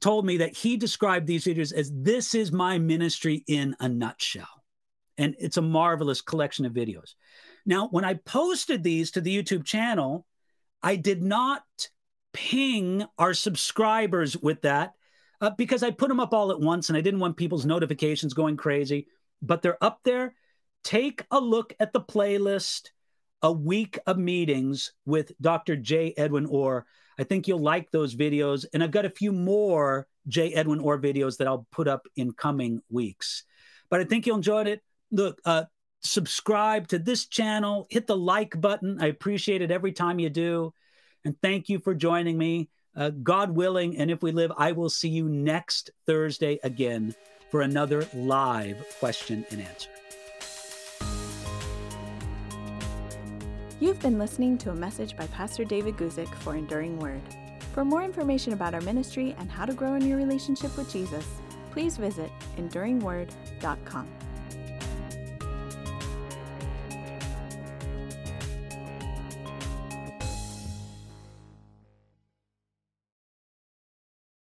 [0.00, 4.64] told me that he described these videos as this is my ministry in a nutshell.
[5.16, 7.14] And it's a marvelous collection of videos.
[7.64, 10.26] Now, when I posted these to the YouTube channel,
[10.82, 11.62] I did not
[12.32, 14.94] ping our subscribers with that
[15.40, 18.34] uh, because I put them up all at once and I didn't want people's notifications
[18.34, 19.06] going crazy.
[19.40, 20.34] But they're up there.
[20.84, 22.90] Take a look at the playlist,
[23.42, 25.76] a week of meetings with Dr.
[25.76, 26.14] J.
[26.16, 26.86] Edwin Orr.
[27.18, 28.66] I think you'll like those videos.
[28.72, 30.52] And I've got a few more J.
[30.52, 33.44] Edwin Orr videos that I'll put up in coming weeks.
[33.90, 34.82] But I think you'll enjoy it.
[35.10, 35.64] Look, uh,
[36.02, 39.00] subscribe to this channel, hit the like button.
[39.00, 40.72] I appreciate it every time you do.
[41.24, 42.68] And thank you for joining me.
[42.96, 47.14] Uh, God willing, and if we live, I will see you next Thursday again
[47.50, 49.90] for another live question and answer.
[53.80, 57.20] You've been listening to a message by Pastor David Guzik for Enduring Word.
[57.72, 61.26] For more information about our ministry and how to grow in your relationship with Jesus,
[61.72, 64.08] please visit enduringword.com.